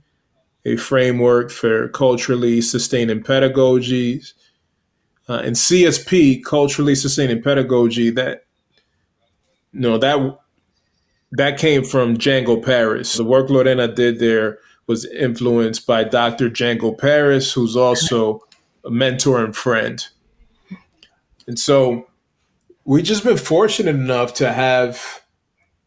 a 0.64 0.76
framework 0.76 1.50
for 1.50 1.88
culturally 1.88 2.60
sustaining 2.60 3.22
pedagogies. 3.22 4.34
Uh, 5.28 5.40
and 5.44 5.56
CSP, 5.56 6.44
culturally 6.44 6.94
sustaining 6.94 7.42
pedagogy, 7.42 8.10
that 8.10 8.44
you 9.72 9.80
know 9.80 9.98
that 9.98 10.38
that 11.32 11.58
came 11.58 11.84
from 11.84 12.16
Django 12.16 12.62
Paris. 12.62 13.14
The 13.14 13.24
work 13.24 13.50
Lorena 13.50 13.88
did 13.88 14.18
there 14.18 14.58
was 14.86 15.04
influenced 15.04 15.86
by 15.86 16.04
Dr. 16.04 16.48
Django 16.50 16.96
Paris, 16.98 17.52
who's 17.52 17.76
also 17.76 18.40
a 18.84 18.90
mentor 18.90 19.44
and 19.44 19.54
friend. 19.54 20.06
And 21.48 21.58
so 21.58 22.06
we've 22.84 23.04
just 23.04 23.24
been 23.24 23.38
fortunate 23.38 23.96
enough 23.96 24.34
to 24.34 24.52
have 24.52 25.22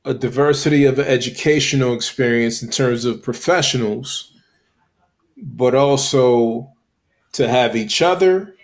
a 0.03 0.13
diversity 0.13 0.85
of 0.85 0.99
educational 0.99 1.93
experience 1.93 2.63
in 2.63 2.69
terms 2.69 3.05
of 3.05 3.21
professionals, 3.21 4.33
but 5.37 5.75
also 5.75 6.73
to 7.33 7.47
have 7.47 7.75
each 7.75 8.01
other 8.01 8.55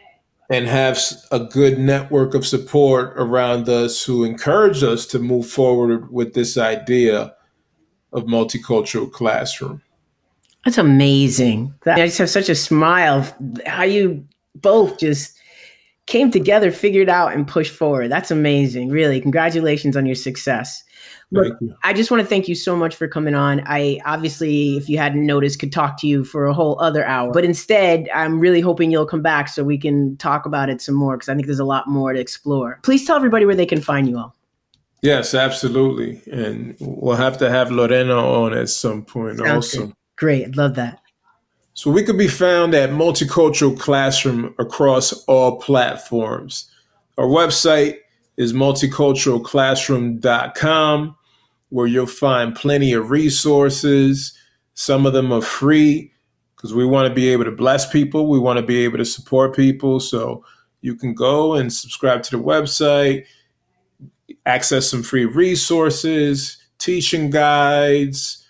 and 0.49 0.65
have 0.67 0.99
a 1.31 1.39
good 1.39 1.77
network 1.77 2.33
of 2.33 2.47
support 2.47 3.13
around 3.15 3.69
us 3.69 4.03
who 4.03 4.23
encourage 4.23 4.81
us 4.81 5.05
to 5.05 5.19
move 5.19 5.47
forward 5.47 6.11
with 6.11 6.33
this 6.33 6.57
idea 6.57 7.35
of 8.11 8.23
multicultural 8.23 9.11
classroom. 9.11 9.83
That's 10.65 10.79
amazing. 10.79 11.75
I 11.85 12.07
just 12.07 12.17
have 12.17 12.29
such 12.29 12.49
a 12.49 12.55
smile 12.55 13.27
how 13.67 13.83
you 13.83 14.25
both 14.55 14.97
just 14.97 15.36
came 16.07 16.31
together, 16.31 16.71
figured 16.71 17.09
out, 17.09 17.33
and 17.33 17.47
pushed 17.47 17.73
forward. 17.73 18.09
That's 18.09 18.31
amazing. 18.31 18.89
Really, 18.89 19.21
congratulations 19.21 19.95
on 19.95 20.05
your 20.05 20.15
success. 20.15 20.83
Look, 21.29 21.57
I 21.83 21.91
just 21.91 22.09
want 22.09 22.21
to 22.21 22.27
thank 22.27 22.47
you 22.47 22.55
so 22.55 22.75
much 22.75 22.95
for 22.95 23.05
coming 23.05 23.35
on. 23.35 23.61
I 23.65 23.99
obviously, 24.05 24.77
if 24.77 24.87
you 24.87 24.97
hadn't 24.97 25.25
noticed, 25.25 25.59
could 25.59 25.73
talk 25.73 25.99
to 25.99 26.07
you 26.07 26.23
for 26.23 26.45
a 26.45 26.53
whole 26.53 26.79
other 26.79 27.05
hour. 27.05 27.33
But 27.33 27.43
instead, 27.43 28.07
I'm 28.15 28.39
really 28.39 28.61
hoping 28.61 28.91
you'll 28.91 29.05
come 29.05 29.21
back 29.21 29.49
so 29.49 29.65
we 29.65 29.77
can 29.77 30.15
talk 30.17 30.45
about 30.45 30.69
it 30.69 30.81
some 30.81 30.95
more 30.95 31.17
because 31.17 31.27
I 31.27 31.35
think 31.35 31.45
there's 31.45 31.59
a 31.59 31.65
lot 31.65 31.87
more 31.87 32.13
to 32.13 32.19
explore. 32.19 32.79
Please 32.83 33.05
tell 33.05 33.17
everybody 33.17 33.45
where 33.45 33.55
they 33.55 33.65
can 33.65 33.81
find 33.81 34.07
you 34.07 34.17
all. 34.17 34.35
Yes, 35.01 35.33
absolutely. 35.33 36.21
And 36.31 36.77
we'll 36.79 37.17
have 37.17 37.37
to 37.39 37.49
have 37.49 37.71
Lorena 37.71 38.15
on 38.15 38.53
at 38.53 38.69
some 38.69 39.03
point 39.03 39.39
Sounds 39.39 39.51
also. 39.51 39.87
Good. 39.87 39.95
Great. 40.15 40.55
Love 40.55 40.75
that. 40.75 41.01
So 41.77 41.89
we 41.91 42.01
could 42.01 42.17
be 42.17 42.27
found 42.27 42.73
at 42.73 42.89
Multicultural 42.89 43.79
Classroom 43.79 44.55
across 44.57 45.13
all 45.25 45.59
platforms. 45.59 46.67
Our 47.19 47.27
website 47.27 47.97
is 48.35 48.51
multiculturalclassroom.com 48.51 51.15
where 51.69 51.85
you'll 51.85 52.07
find 52.07 52.55
plenty 52.55 52.93
of 52.93 53.11
resources. 53.11 54.33
Some 54.73 55.05
of 55.05 55.13
them 55.13 55.31
are 55.31 55.43
free 55.43 56.11
because 56.55 56.73
we 56.73 56.83
want 56.83 57.09
to 57.09 57.13
be 57.13 57.29
able 57.29 57.45
to 57.45 57.51
bless 57.51 57.87
people. 57.87 58.27
We 58.27 58.39
want 58.39 58.57
to 58.57 58.65
be 58.65 58.83
able 58.83 58.97
to 58.97 59.05
support 59.05 59.55
people. 59.55 59.99
So 59.99 60.43
you 60.81 60.95
can 60.95 61.13
go 61.13 61.53
and 61.53 61.71
subscribe 61.71 62.23
to 62.23 62.37
the 62.37 62.43
website, 62.43 63.25
access 64.47 64.89
some 64.89 65.03
free 65.03 65.25
resources, 65.25 66.57
teaching 66.79 67.29
guides, 67.29 68.46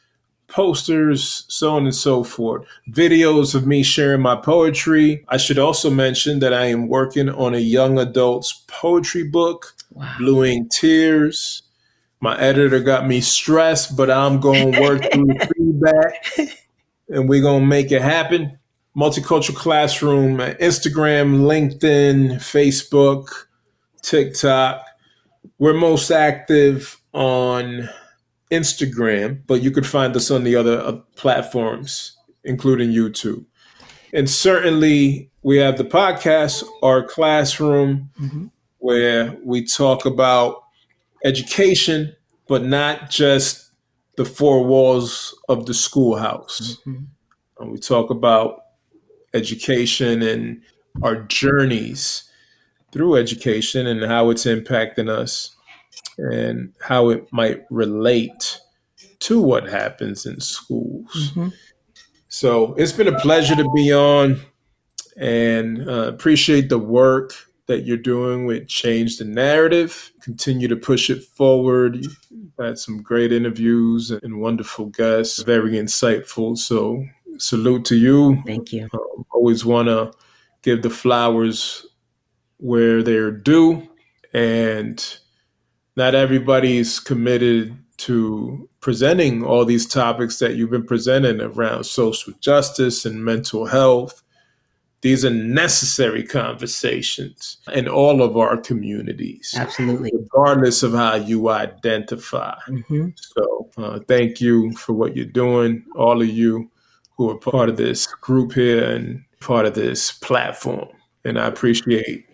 posters, 0.47 1.45
so 1.47 1.75
on 1.75 1.85
and 1.85 1.95
so 1.95 2.23
forth. 2.23 2.65
Videos 2.89 3.53
of 3.53 3.67
me 3.67 3.83
sharing 3.83 4.21
my 4.21 4.35
poetry. 4.35 5.25
I 5.29 5.37
should 5.37 5.59
also 5.59 5.89
mention 5.89 6.39
that 6.39 6.53
I 6.53 6.65
am 6.65 6.87
working 6.87 7.29
on 7.29 7.53
a 7.53 7.59
young 7.59 7.99
adults 7.99 8.63
poetry 8.67 9.23
book, 9.23 9.75
wow. 9.91 10.15
Blue 10.17 10.45
Ink 10.45 10.71
Tears. 10.71 11.63
My 12.19 12.37
editor 12.39 12.79
got 12.79 13.07
me 13.07 13.21
stressed, 13.21 13.95
but 13.95 14.09
I'm 14.09 14.39
going 14.39 14.71
to 14.71 14.81
work 14.81 15.01
through 15.13 15.27
the 15.27 15.53
feedback 15.55 16.57
and 17.09 17.29
we're 17.29 17.41
going 17.41 17.61
to 17.61 17.67
make 17.67 17.91
it 17.91 18.01
happen. 18.01 18.57
Multicultural 18.95 19.55
Classroom, 19.55 20.37
Instagram, 20.37 21.41
LinkedIn, 21.41 22.37
Facebook, 22.37 23.27
TikTok. 24.01 24.83
We're 25.59 25.73
most 25.73 26.09
active 26.09 26.99
on 27.13 27.89
Instagram, 28.51 29.41
but 29.47 29.61
you 29.61 29.71
could 29.71 29.85
find 29.85 30.15
us 30.15 30.31
on 30.31 30.43
the 30.43 30.55
other 30.55 30.79
uh, 30.79 30.93
platforms, 31.15 32.17
including 32.43 32.89
YouTube. 32.89 33.45
And 34.13 34.29
certainly, 34.29 35.29
we 35.43 35.57
have 35.57 35.77
the 35.77 35.83
podcast, 35.83 36.63
our 36.81 37.03
classroom, 37.03 38.09
mm-hmm. 38.19 38.47
where 38.79 39.37
we 39.43 39.65
talk 39.65 40.05
about 40.05 40.63
education, 41.25 42.15
but 42.47 42.63
not 42.63 43.09
just 43.09 43.71
the 44.15 44.25
four 44.25 44.63
walls 44.63 45.37
of 45.49 45.65
the 45.65 45.73
schoolhouse. 45.73 46.77
Mm-hmm. 46.87 47.03
And 47.59 47.71
we 47.71 47.79
talk 47.79 48.09
about 48.09 48.61
education 49.33 50.21
and 50.21 50.61
our 51.03 51.23
journeys 51.23 52.23
through 52.91 53.15
education 53.15 53.87
and 53.87 54.03
how 54.05 54.29
it's 54.29 54.45
impacting 54.45 55.09
us 55.09 55.56
and 56.17 56.73
how 56.81 57.09
it 57.09 57.27
might 57.31 57.63
relate 57.69 58.59
to 59.19 59.41
what 59.41 59.69
happens 59.69 60.25
in 60.25 60.39
schools. 60.39 61.31
Mm-hmm. 61.31 61.49
So 62.29 62.73
it's 62.75 62.91
been 62.91 63.07
a 63.07 63.19
pleasure 63.19 63.55
to 63.55 63.69
be 63.73 63.93
on 63.93 64.39
and 65.17 65.87
uh, 65.87 66.07
appreciate 66.07 66.69
the 66.69 66.79
work 66.79 67.33
that 67.67 67.85
you're 67.85 67.97
doing 67.97 68.45
with 68.45 68.67
Change 68.67 69.17
the 69.17 69.25
Narrative. 69.25 70.11
Continue 70.21 70.67
to 70.67 70.75
push 70.75 71.09
it 71.09 71.23
forward. 71.23 71.97
You've 71.97 72.53
had 72.59 72.77
some 72.77 73.01
great 73.01 73.31
interviews 73.31 74.11
and 74.11 74.39
wonderful 74.39 74.85
guests, 74.87 75.43
very 75.43 75.73
insightful. 75.73 76.57
So, 76.57 77.03
salute 77.37 77.85
to 77.85 77.95
you. 77.95 78.41
Thank 78.45 78.71
you. 78.71 78.87
Um, 78.93 79.25
always 79.31 79.65
want 79.65 79.87
to 79.89 80.11
give 80.61 80.81
the 80.81 80.89
flowers 80.89 81.85
where 82.57 83.03
they're 83.03 83.31
due. 83.31 83.87
And 84.33 85.19
not 85.97 86.15
everybody's 86.15 86.99
committed 86.99 87.77
to 87.97 88.69
presenting 88.79 89.43
all 89.43 89.65
these 89.65 89.85
topics 89.85 90.39
that 90.39 90.55
you've 90.55 90.69
been 90.69 90.85
presenting 90.85 91.41
around 91.41 91.83
social 91.83 92.31
justice 92.39 93.05
and 93.05 93.25
mental 93.25 93.65
health 93.65 94.23
these 95.01 95.23
are 95.23 95.29
necessary 95.29 96.23
conversations 96.23 97.57
in 97.73 97.87
all 97.87 98.21
of 98.21 98.35
our 98.35 98.57
communities. 98.57 99.53
Absolutely. 99.55 100.11
Regardless 100.13 100.81
of 100.81 100.93
how 100.93 101.15
you 101.15 101.49
identify. 101.49 102.57
Mm-hmm. 102.67 103.09
So, 103.15 103.69
uh, 103.77 103.99
thank 104.07 104.41
you 104.41 104.71
for 104.73 104.93
what 104.93 105.15
you're 105.15 105.25
doing, 105.25 105.85
all 105.95 106.21
of 106.21 106.27
you 106.27 106.71
who 107.15 107.29
are 107.29 107.37
part 107.37 107.69
of 107.69 107.77
this 107.77 108.07
group 108.07 108.53
here 108.53 108.83
and 108.83 109.23
part 109.39 109.65
of 109.65 109.75
this 109.75 110.11
platform. 110.11 110.89
And 111.25 111.39
I 111.39 111.47
appreciate 111.47 112.25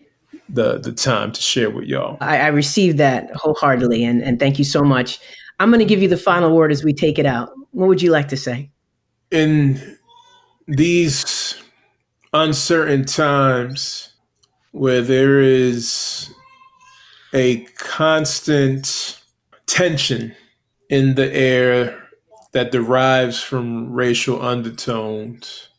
the 0.50 0.80
the 0.80 0.92
time 0.92 1.32
to 1.32 1.42
share 1.42 1.70
with 1.70 1.86
y'all. 1.86 2.18
I, 2.22 2.40
I 2.40 2.48
received 2.48 2.98
that 2.98 3.34
wholeheartedly, 3.36 4.04
and, 4.04 4.22
and 4.22 4.40
thank 4.40 4.60
you 4.60 4.66
so 4.66 4.84
much. 4.84 5.20
I'm 5.60 5.70
going 5.70 5.80
to 5.80 5.86
give 5.86 6.02
you 6.02 6.10
the 6.10 6.18
final 6.18 6.56
word 6.56 6.72
as 6.72 6.84
we 6.84 6.94
take 6.94 7.18
it 7.20 7.26
out. 7.26 7.52
What 7.72 7.88
would 7.88 8.02
you 8.02 8.12
like 8.12 8.28
to 8.30 8.38
say? 8.38 8.72
In 9.32 9.98
these 10.68 11.62
uncertain 12.34 13.06
times 13.06 14.10
where 14.72 15.02
there 15.02 15.40
is 15.40 16.34
a 17.34 17.62
constant 17.78 19.20
tension 19.66 20.36
in 20.90 21.16
the 21.16 21.34
air 21.34 22.04
that 22.54 22.72
derives 22.72 23.42
from 23.42 23.92
racial 23.92 24.42
undertones. 24.42 25.70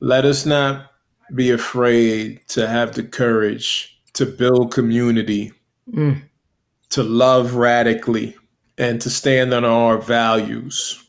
Let 0.00 0.24
us 0.24 0.44
not 0.44 0.90
be 1.34 1.50
afraid 1.50 2.40
to 2.48 2.66
have 2.66 2.94
the 2.94 3.02
courage 3.02 3.95
to 4.16 4.26
build 4.26 4.72
community, 4.72 5.52
mm. 5.90 6.20
to 6.90 7.02
love 7.02 7.54
radically, 7.54 8.36
and 8.78 9.00
to 9.00 9.10
stand 9.10 9.54
on 9.54 9.64
our 9.64 9.98
values. 9.98 11.02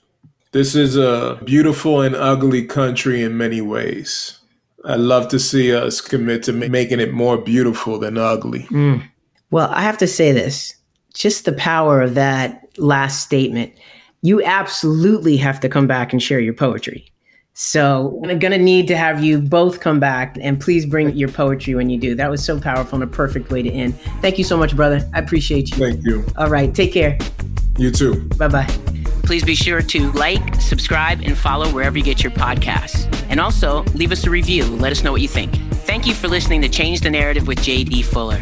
This 0.52 0.76
is 0.76 0.96
a 0.96 1.40
beautiful 1.44 2.02
and 2.02 2.16
ugly 2.16 2.66
country 2.66 3.22
in 3.22 3.38
many 3.38 3.62
ways. 3.62 4.40
I 4.86 4.96
love 4.96 5.28
to 5.30 5.40
see 5.40 5.74
us 5.74 6.00
commit 6.00 6.44
to 6.44 6.54
making 6.54 7.00
it 7.00 7.14
more 7.14 7.38
beautiful 7.38 8.00
than 8.00 8.18
ugly. 8.18 8.64
Mm. 8.64 9.04
Well, 9.52 9.70
I 9.72 9.82
have 9.82 9.98
to 10.00 10.08
say 10.08 10.32
this 10.32 10.76
just 11.14 11.46
the 11.46 11.54
power 11.54 12.02
of 12.02 12.14
that 12.16 12.68
last 12.78 13.24
statement. 13.24 13.74
You 14.22 14.44
absolutely 14.44 15.38
have 15.38 15.60
to 15.62 15.70
come 15.70 15.88
back 15.88 16.14
and 16.14 16.22
share 16.22 16.40
your 16.40 16.54
poetry. 16.54 17.12
So 17.60 18.22
I'm 18.24 18.38
going 18.38 18.52
to 18.52 18.60
need 18.60 18.88
to 18.90 18.96
have 18.96 19.24
you 19.24 19.40
both 19.40 19.80
come 19.80 20.00
back 20.00 20.38
and 20.40 20.62
please 20.62 20.86
bring 20.86 21.16
your 21.16 21.28
poetry 21.28 21.74
when 21.74 21.90
you 21.90 21.98
do. 21.98 22.14
That 22.14 22.30
was 22.30 22.46
so 22.46 22.60
powerful 22.60 23.02
and 23.02 23.04
a 23.04 23.12
perfect 23.12 23.50
way 23.50 23.64
to 23.64 23.72
end. 23.72 24.00
Thank 24.22 24.38
you 24.38 24.44
so 24.44 24.58
much, 24.58 24.76
brother. 24.76 25.02
I 25.16 25.18
appreciate 25.18 25.72
you. 25.72 25.78
Thank 25.78 26.06
you. 26.06 26.24
All 26.38 26.50
right. 26.50 26.74
Take 26.76 26.94
care. 26.94 27.18
You 27.80 27.90
too. 27.90 28.30
Bye 28.38 28.50
bye. 28.50 28.68
Please 29.24 29.44
be 29.44 29.56
sure 29.56 29.82
to 29.82 30.12
like, 30.12 30.62
subscribe, 30.62 31.22
and 31.24 31.36
follow 31.36 31.68
wherever 31.74 31.98
you 31.98 32.04
get 32.04 32.22
your 32.22 32.32
podcasts. 32.32 33.12
And 33.28 33.40
also, 33.40 33.82
leave 33.96 34.12
us 34.12 34.24
a 34.28 34.30
review. 34.30 34.66
Let 34.66 34.92
us 34.92 35.04
know 35.04 35.12
what 35.12 35.22
you 35.22 35.28
think. 35.28 35.56
Thank 35.88 36.06
you 36.06 36.14
for 36.14 36.28
listening 36.28 36.62
to 36.62 36.70
Change 36.70 37.02
the 37.02 37.10
Narrative 37.10 37.48
with 37.48 37.58
JD 37.58 38.06
Fuller. 38.06 38.38